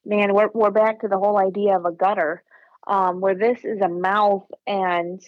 man. 0.05 0.35
We're 0.35 0.51
we're 0.55 0.71
back 0.71 1.01
to 1.01 1.09
the 1.09 1.19
whole 1.19 1.39
idea 1.39 1.77
of 1.77 1.85
a 1.85 1.93
gutter, 1.93 2.43
um, 2.87 3.21
where 3.21 3.35
this 3.35 3.65
is 3.65 3.81
a 3.81 3.89
mouth, 3.89 4.47
and 4.67 5.21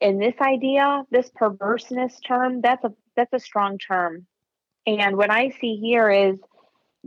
in 0.00 0.18
this 0.18 0.34
idea, 0.40 1.04
this 1.10 1.30
perverseness 1.34 2.20
term, 2.20 2.60
that's 2.60 2.84
a 2.84 2.92
that's 3.16 3.32
a 3.32 3.40
strong 3.40 3.78
term. 3.78 4.26
And 4.86 5.16
what 5.16 5.30
I 5.30 5.50
see 5.60 5.76
here 5.76 6.10
is 6.10 6.38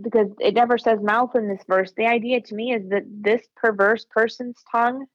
because 0.02 0.28
it 0.40 0.54
never 0.54 0.78
says 0.78 1.00
mouth 1.02 1.36
in 1.36 1.48
this 1.48 1.64
verse, 1.68 1.94
the 1.96 2.06
idea 2.06 2.42
to 2.42 2.56
me 2.56 2.74
is 2.74 2.90
that 2.90 3.04
this 3.08 3.42
perverse 3.56 4.06
person's 4.10 4.58
tongue 4.72 5.06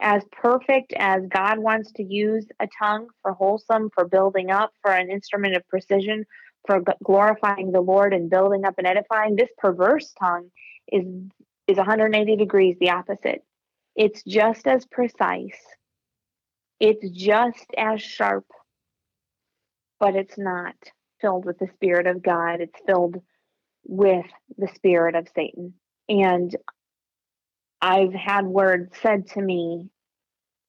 as 0.00 0.22
perfect 0.30 0.92
as 0.98 1.22
God 1.28 1.58
wants 1.58 1.92
to 1.92 2.02
use 2.02 2.46
a 2.60 2.68
tongue 2.78 3.08
for 3.22 3.32
wholesome, 3.32 3.90
for 3.94 4.04
building 4.04 4.50
up, 4.50 4.72
for 4.82 4.90
an 4.90 5.10
instrument 5.10 5.56
of 5.56 5.66
precision, 5.68 6.26
for 6.66 6.82
glorifying 7.04 7.72
the 7.72 7.80
Lord 7.80 8.12
and 8.12 8.28
building 8.28 8.64
up 8.64 8.74
and 8.78 8.86
edifying, 8.86 9.36
this 9.36 9.48
perverse 9.58 10.12
tongue 10.18 10.50
is 10.92 11.04
is 11.66 11.76
180 11.76 12.36
degrees 12.36 12.76
the 12.78 12.90
opposite. 12.90 13.42
It's 13.96 14.22
just 14.22 14.66
as 14.68 14.86
precise. 14.86 15.58
It's 16.78 17.08
just 17.10 17.66
as 17.76 18.00
sharp, 18.02 18.44
but 19.98 20.14
it's 20.14 20.38
not 20.38 20.76
filled 21.20 21.44
with 21.44 21.58
the 21.58 21.68
Spirit 21.74 22.06
of 22.06 22.22
God. 22.22 22.60
It's 22.60 22.78
filled 22.86 23.16
with 23.88 24.26
the 24.58 24.68
Spirit 24.74 25.14
of 25.14 25.28
Satan. 25.34 25.74
And 26.08 26.54
I've 27.80 28.12
had 28.12 28.46
words 28.46 28.92
said 29.02 29.28
to 29.28 29.42
me 29.42 29.88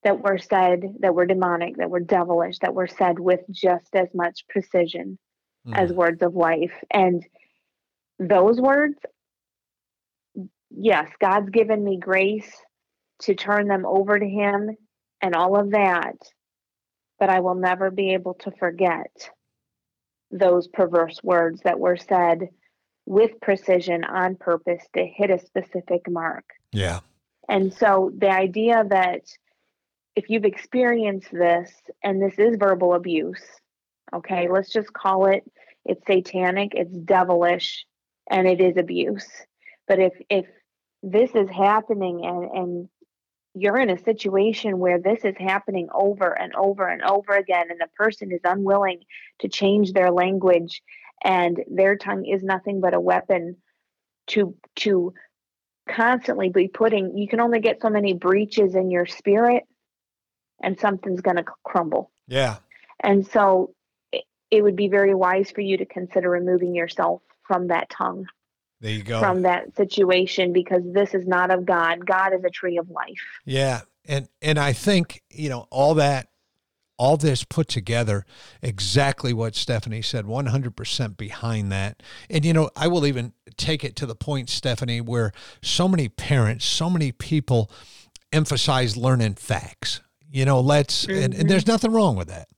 that 0.04 0.22
were 0.22 0.38
said 0.38 0.96
that 1.00 1.16
were 1.16 1.26
demonic, 1.26 1.78
that 1.78 1.90
were 1.90 2.00
devilish, 2.00 2.60
that 2.60 2.74
were 2.74 2.88
said 2.88 3.20
with 3.20 3.42
just 3.50 3.96
as 3.96 4.08
much 4.14 4.48
precision 4.48 5.18
mm. 5.68 5.76
as 5.76 5.92
words 5.92 6.22
of 6.22 6.36
life. 6.36 6.74
And 6.92 7.26
those 8.20 8.60
words, 8.60 8.98
yes, 10.70 11.10
God's 11.20 11.50
given 11.50 11.84
me 11.84 11.98
grace 11.98 12.52
to 13.24 13.36
turn 13.36 13.68
them 13.68 13.86
over 13.86 14.18
to 14.18 14.28
Him 14.28 14.78
and 15.22 15.36
all 15.36 15.60
of 15.60 15.72
that, 15.72 16.16
but 17.20 17.30
I 17.30 17.40
will 17.40 17.56
never 17.56 17.90
be 17.90 18.14
able 18.14 18.36
to 18.36 18.52
forget 18.52 19.30
those 20.30 20.68
perverse 20.68 21.20
words 21.24 21.62
that 21.64 21.80
were 21.80 21.98
said 21.98 22.50
with 23.08 23.40
precision 23.42 24.04
on 24.04 24.36
purpose 24.36 24.84
to 24.94 25.06
hit 25.06 25.32
a 25.32 25.40
specific 25.40 26.02
mark. 26.10 26.44
Yeah. 26.74 27.00
And 27.48 27.74
so 27.74 28.12
the 28.16 28.30
idea 28.30 28.84
that 28.90 29.22
if 30.18 30.30
you've 30.30 30.44
experienced 30.44 31.32
this 31.32 31.72
and 32.04 32.22
this 32.22 32.38
is 32.38 32.58
verbal 32.60 32.96
abuse, 32.96 33.42
okay, 34.14 34.50
let's 34.50 34.72
just 34.72 34.92
call 34.92 35.28
it 35.28 35.44
it's 35.86 36.06
satanic, 36.06 36.74
it's 36.76 36.92
devilish, 36.92 37.86
and 38.30 38.46
it 38.46 38.60
is 38.60 38.76
abuse. 38.76 39.28
But 39.88 40.00
if 40.00 40.14
if 40.30 40.46
this 41.02 41.32
is 41.34 41.50
happening 41.50 42.26
and 42.26 42.44
and 42.52 42.90
you're 43.54 43.80
in 43.80 43.90
a 43.90 44.04
situation 44.04 44.80
where 44.80 45.00
this 45.00 45.24
is 45.24 45.36
happening 45.40 45.88
over 45.94 46.38
and 46.38 46.54
over 46.56 46.88
and 46.88 47.02
over 47.04 47.32
again 47.34 47.68
and 47.72 47.80
the 47.80 47.88
person 47.96 48.34
is 48.34 48.42
unwilling 48.44 49.00
to 49.40 49.48
change 49.48 49.94
their 49.94 50.12
language 50.12 50.82
and 51.24 51.64
their 51.70 51.96
tongue 51.96 52.26
is 52.26 52.44
nothing 52.44 52.82
but 52.82 52.94
a 52.94 53.00
weapon 53.00 53.58
to 54.28 54.56
to 54.76 55.14
constantly 55.90 56.50
be 56.50 56.68
putting 56.68 57.18
you 57.18 57.28
can 57.28 57.40
only 57.40 57.60
get 57.60 57.82
so 57.82 57.90
many 57.90 58.14
breaches 58.14 58.76
in 58.76 58.92
your 58.92 59.06
spirit 59.06 59.64
and 60.62 60.80
something's 60.80 61.22
going 61.22 61.38
to 61.38 61.46
crumble. 61.64 62.12
Yeah. 62.28 62.58
And 63.00 63.26
so 63.28 63.76
it, 64.12 64.24
it 64.50 64.64
would 64.64 64.76
be 64.76 64.88
very 64.88 65.14
wise 65.14 65.52
for 65.52 65.62
you 65.62 65.78
to 65.78 65.86
consider 65.86 66.30
removing 66.30 66.74
yourself 66.74 67.22
from 67.44 67.68
that 67.68 67.90
tongue. 67.90 68.26
There 68.82 68.92
you 68.92 69.04
go. 69.04 69.20
From 69.20 69.44
that 69.44 69.76
situation 69.76 70.52
because 70.54 70.82
this 70.84 71.14
is 71.14 71.28
not 71.28 71.52
of 71.52 71.66
god. 71.66 72.06
God 72.06 72.34
is 72.34 72.44
a 72.44 72.50
tree 72.50 72.78
of 72.78 72.90
life. 72.90 73.22
Yeah 73.46 73.82
and 74.08 74.28
and 74.42 74.58
i 74.58 74.74
think 74.74 75.22
you 75.30 75.50
know 75.50 75.68
all 75.70 75.96
that 75.96 76.30
all 76.98 77.18
this 77.18 77.44
put 77.44 77.68
together, 77.68 78.26
exactly 78.62 79.34
what 79.34 79.56
Stephanie 79.56 80.02
said, 80.02 80.26
100% 80.26 81.18
behind 81.18 81.72
that. 81.72 82.02
And, 82.30 82.44
you 82.44 82.54
know, 82.54 82.70
I 82.76 82.88
will 82.88 83.06
even 83.06 83.34
take 83.56 83.84
it 83.84 83.96
to 83.98 84.06
the 84.06 84.16
point, 84.16 84.50
Stephanie, 84.50 85.02
where 85.02 85.32
so 85.62 85.88
many 85.88 86.10
parents, 86.10 86.66
so 86.66 86.90
many 86.90 87.12
people 87.12 87.72
emphasize 88.34 88.98
learning 88.98 89.36
facts. 89.36 90.02
You 90.30 90.46
know, 90.46 90.60
let's, 90.60 91.06
mm-hmm. 91.06 91.24
and, 91.24 91.34
and, 91.34 91.50
there's 91.50 91.64
mm-hmm. 91.64 91.72
nothing 91.72 91.92
wrong 91.92 92.16
with 92.16 92.28
that. 92.28 92.50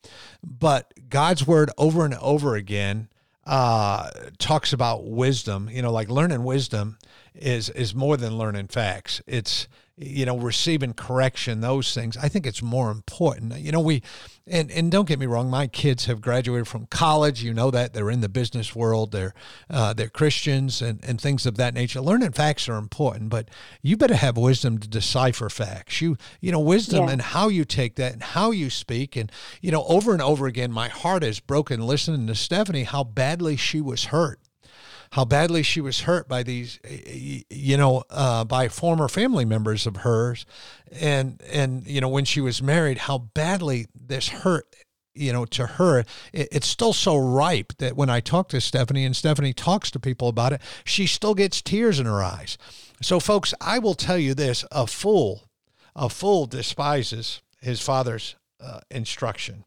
But 0.42 0.92
God's 1.08 1.46
word 1.46 1.70
over 1.78 2.04
and 2.04 2.14
over 2.14 2.56
again 2.56 3.08
uh, 3.46 4.10
talks 4.38 4.72
about 4.72 5.04
wisdom, 5.06 5.68
you 5.70 5.82
know, 5.82 5.92
like 5.92 6.08
learning 6.08 6.44
wisdom 6.44 6.98
is 7.34 7.70
is 7.70 7.94
more 7.94 8.16
than 8.16 8.36
learning 8.36 8.68
facts. 8.68 9.22
It's 9.26 9.66
you 10.00 10.24
know 10.24 10.38
receiving 10.38 10.94
correction 10.94 11.60
those 11.60 11.94
things 11.94 12.16
i 12.16 12.28
think 12.28 12.46
it's 12.46 12.62
more 12.62 12.90
important. 12.90 13.58
You 13.58 13.70
know 13.72 13.80
we 13.80 14.02
and 14.46 14.70
and 14.70 14.90
don't 14.90 15.06
get 15.06 15.18
me 15.18 15.26
wrong 15.26 15.50
my 15.50 15.66
kids 15.66 16.06
have 16.06 16.20
graduated 16.20 16.66
from 16.66 16.86
college 16.86 17.42
you 17.42 17.52
know 17.52 17.70
that 17.70 17.92
they're 17.92 18.10
in 18.10 18.20
the 18.20 18.28
business 18.28 18.74
world 18.74 19.12
they're 19.12 19.34
uh, 19.68 19.92
they're 19.92 20.08
christians 20.08 20.80
and 20.80 21.04
and 21.04 21.20
things 21.20 21.44
of 21.46 21.56
that 21.56 21.74
nature. 21.74 22.00
Learning 22.00 22.32
facts 22.32 22.68
are 22.68 22.78
important 22.78 23.28
but 23.28 23.48
you 23.82 23.96
better 23.96 24.14
have 24.14 24.36
wisdom 24.36 24.78
to 24.78 24.88
decipher 24.88 25.50
facts. 25.50 26.00
You 26.00 26.16
you 26.40 26.50
know 26.50 26.60
wisdom 26.60 27.06
yeah. 27.06 27.12
and 27.12 27.22
how 27.22 27.48
you 27.48 27.64
take 27.64 27.96
that 27.96 28.12
and 28.12 28.22
how 28.22 28.50
you 28.50 28.70
speak. 28.70 29.16
And 29.16 29.30
you 29.60 29.70
know 29.70 29.84
over 29.84 30.12
and 30.12 30.22
over 30.22 30.46
again 30.46 30.72
my 30.72 30.88
heart 30.88 31.22
is 31.22 31.40
broken 31.40 31.86
listening 31.86 32.26
to 32.26 32.34
stephanie 32.34 32.84
how 32.84 33.04
badly 33.04 33.56
she 33.56 33.80
was 33.80 34.06
hurt 34.06 34.40
how 35.12 35.24
badly 35.24 35.62
she 35.62 35.80
was 35.80 36.02
hurt 36.02 36.28
by 36.28 36.42
these, 36.42 36.78
you 37.50 37.76
know, 37.76 38.04
uh, 38.10 38.44
by 38.44 38.68
former 38.68 39.08
family 39.08 39.44
members 39.44 39.86
of 39.86 39.98
hers, 39.98 40.46
and 40.92 41.42
and 41.50 41.86
you 41.86 42.00
know 42.00 42.08
when 42.08 42.24
she 42.24 42.40
was 42.40 42.62
married, 42.62 42.98
how 42.98 43.18
badly 43.18 43.86
this 43.94 44.28
hurt 44.28 44.74
you 45.14 45.32
know, 45.32 45.44
to 45.44 45.66
her, 45.66 46.00
it, 46.32 46.48
it's 46.52 46.66
still 46.66 46.92
so 46.92 47.16
ripe 47.16 47.72
that 47.78 47.96
when 47.96 48.08
I 48.08 48.20
talk 48.20 48.48
to 48.50 48.60
Stephanie 48.60 49.04
and 49.04 49.14
Stephanie 49.14 49.52
talks 49.52 49.90
to 49.90 50.00
people 50.00 50.28
about 50.28 50.52
it, 50.52 50.62
she 50.84 51.06
still 51.06 51.34
gets 51.34 51.60
tears 51.60 51.98
in 51.98 52.06
her 52.06 52.22
eyes. 52.22 52.56
So, 53.02 53.20
folks, 53.20 53.52
I 53.60 53.78
will 53.78 53.94
tell 53.94 54.18
you 54.18 54.34
this 54.34 54.64
a 54.70 54.86
fool, 54.86 55.48
a 55.96 56.08
fool 56.08 56.46
despises 56.46 57.42
his 57.60 57.80
father's 57.80 58.36
uh, 58.60 58.80
instruction. 58.90 59.64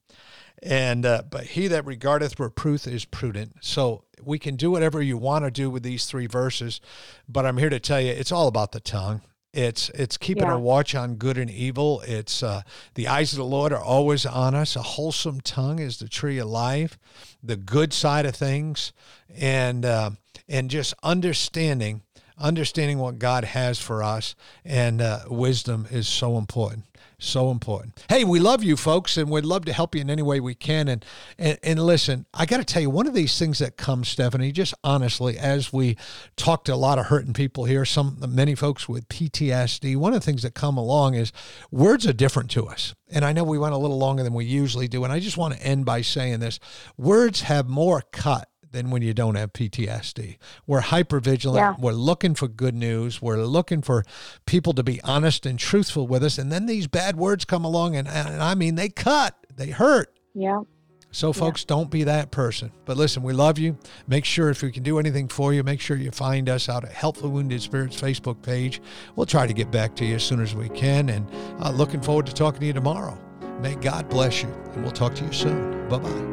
And, 0.62 1.06
uh, 1.06 1.24
but 1.30 1.44
he 1.48 1.68
that 1.68 1.86
regardeth 1.86 2.40
reproof 2.40 2.88
is 2.88 3.04
prudent. 3.04 3.58
So 3.62 4.06
we 4.26 4.40
can 4.40 4.56
do 4.56 4.72
whatever 4.72 5.02
you 5.02 5.18
want 5.18 5.46
to 5.46 5.52
do 5.52 5.70
with 5.70 5.84
these 5.84 6.06
three 6.06 6.28
verses, 6.28 6.82
but 7.28 7.46
I'm 7.46 7.58
here 7.58 7.70
to 7.70 7.80
tell 7.80 8.02
you 8.02 8.12
it's 8.12 8.32
all 8.32 8.48
about 8.48 8.72
the 8.72 8.80
tongue. 8.80 9.22
It's 9.54 9.90
it's 9.90 10.18
keeping 10.18 10.46
yeah. 10.46 10.56
a 10.56 10.60
watch 10.60 10.96
on 10.96 11.16
good 11.16 11.38
and 11.38 11.50
evil. 11.50 12.02
It's 12.08 12.42
uh, 12.42 12.64
the 12.96 13.08
eyes 13.08 13.34
of 13.34 13.38
the 13.38 13.46
Lord 13.46 13.72
are 13.72 13.84
always 13.84 14.26
on 14.26 14.56
us. 14.56 14.76
A 14.76 14.82
wholesome 14.82 15.42
tongue 15.42 15.78
is 15.78 16.00
the 16.00 16.10
tree 16.10 16.40
of 16.40 16.48
life, 16.48 16.98
the 17.44 17.56
good 17.56 17.94
side 17.94 18.26
of 18.26 18.36
things, 18.36 18.94
and 19.30 19.86
uh, 19.86 20.12
and 20.50 20.72
just 20.72 20.96
understanding 21.04 22.02
understanding 22.38 22.98
what 22.98 23.20
God 23.20 23.44
has 23.44 23.80
for 23.80 24.04
us, 24.04 24.36
and 24.66 25.02
uh, 25.02 25.20
wisdom 25.28 25.88
is 25.92 26.08
so 26.08 26.38
important. 26.38 26.86
So 27.20 27.52
important. 27.52 28.04
Hey, 28.10 28.26
we 28.26 28.40
love 28.40 28.64
you 28.64 28.76
folks, 28.76 29.16
and 29.16 29.30
we'd 29.30 29.46
love 29.46 29.64
to 29.66 29.74
help 29.74 29.96
you 29.96 30.02
in 30.02 30.10
any 30.10 30.22
way 30.22 30.42
we 30.42 30.56
can. 30.56 30.90
And 30.90 31.06
and, 31.38 31.58
and 31.64 31.80
listen, 31.82 32.26
I 32.34 32.46
got 32.46 32.58
to 32.58 32.66
tell 32.66 32.82
you, 32.82 32.90
one 32.90 33.08
of 33.08 33.14
these 33.14 33.40
things 33.40 33.60
that 33.60 33.78
comes, 33.78 34.10
Stephanie, 34.10 34.52
just 34.52 34.74
honestly, 34.84 35.38
as 35.38 35.72
we 35.72 35.96
talk 36.36 36.66
to 36.66 36.74
a 36.74 36.76
lot 36.76 37.00
of 37.00 37.06
hurting 37.06 37.32
people 37.32 37.64
here, 37.64 37.86
some 37.86 38.18
many 38.28 38.56
folks 38.56 38.90
with 38.90 39.08
PTSD, 39.08 39.96
one 39.96 40.14
of 40.14 40.20
the 40.20 40.26
things 40.26 40.42
that 40.42 40.54
come 40.54 40.78
along 40.78 41.14
is 41.14 41.32
words 41.72 42.06
are 42.06 42.14
different 42.14 42.52
to 42.52 42.66
us. 42.66 42.94
And 43.10 43.24
I 43.24 43.32
know 43.32 43.46
we 43.46 43.60
went 43.60 43.74
a 43.74 43.78
little 43.78 44.00
longer 44.00 44.24
than 44.24 44.34
we 44.34 44.44
usually 44.44 44.90
do, 44.90 45.06
and 45.06 45.14
I 45.14 45.20
just 45.20 45.38
want 45.38 45.54
to 45.54 45.66
end 45.66 45.86
by 45.86 46.02
saying 46.02 46.42
this: 46.42 46.60
words 46.98 47.44
have 47.44 47.70
more 47.70 48.04
cut 48.12 48.50
than 48.74 48.90
when 48.90 49.02
you 49.02 49.14
don't 49.14 49.36
have 49.36 49.54
PTSD. 49.54 50.38
We're 50.68 50.82
hyper 50.82 51.20
vigilant. 51.20 51.62
Yeah. 51.62 51.76
We're 51.80 51.94
looking 51.94 52.36
for 52.36 52.48
good 52.48 52.76
news. 52.76 53.22
We're 53.22 53.38
looking 53.38 53.82
for 53.82 54.04
people 54.46 54.74
to 54.74 54.84
be 54.84 55.02
honest 55.04 55.46
and 55.46 55.58
truthful 55.58 56.06
with 56.08 56.24
us. 56.24 56.38
And 56.38 56.52
then 56.52 56.66
these 56.66 56.88
bad 56.88 57.16
words 57.16 57.46
come 57.46 57.64
along, 57.64 57.96
and, 57.96 58.08
and 58.08 58.44
I 58.44 58.56
mean, 58.56 58.76
they 58.76 58.90
cut, 58.90 59.36
they 59.56 59.70
hurt. 59.70 60.14
Yeah. 60.34 60.64
So, 61.12 61.32
folks, 61.32 61.62
yeah. 61.62 61.76
don't 61.76 61.92
be 61.92 62.06
that 62.06 62.32
person. 62.32 62.72
But 62.86 62.98
listen, 62.98 63.22
we 63.22 63.34
love 63.34 63.60
you. 63.60 63.78
Make 64.08 64.26
sure 64.26 64.50
if 64.50 64.64
we 64.64 64.72
can 64.72 64.82
do 64.82 64.98
anything 64.98 65.28
for 65.28 65.54
you, 65.54 65.64
make 65.64 65.80
sure 65.80 65.96
you 65.96 66.10
find 66.10 66.50
us 66.50 66.68
out 66.68 66.84
at 66.84 66.92
Help 66.92 67.18
for 67.18 67.28
Wounded 67.28 67.62
Spirits 67.62 68.02
Facebook 68.02 68.42
page. 68.42 68.82
We'll 69.16 69.28
try 69.28 69.46
to 69.46 69.54
get 69.54 69.70
back 69.70 69.96
to 69.98 70.06
you 70.06 70.16
as 70.16 70.24
soon 70.24 70.42
as 70.42 70.56
we 70.56 70.70
can. 70.70 71.10
And 71.10 71.30
uh, 71.60 71.70
looking 71.70 72.02
forward 72.02 72.26
to 72.26 72.34
talking 72.34 72.62
to 72.62 72.66
you 72.66 72.74
tomorrow. 72.74 73.16
May 73.62 73.76
God 73.76 74.10
bless 74.10 74.42
you, 74.42 74.50
and 74.74 74.82
we'll 74.82 74.92
talk 74.92 75.14
to 75.16 75.24
you 75.24 75.32
soon. 75.32 75.88
Bye 75.88 76.00
bye. 76.00 76.33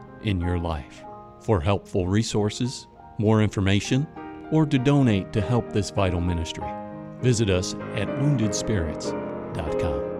in 0.23 0.39
your 0.39 0.57
life. 0.57 1.03
For 1.41 1.59
helpful 1.59 2.07
resources, 2.07 2.87
more 3.17 3.41
information, 3.41 4.07
or 4.51 4.65
to 4.65 4.77
donate 4.77 5.33
to 5.33 5.41
help 5.41 5.71
this 5.71 5.89
vital 5.89 6.21
ministry, 6.21 6.67
visit 7.19 7.49
us 7.49 7.73
at 7.95 8.07
woundedspirits.com. 8.07 10.10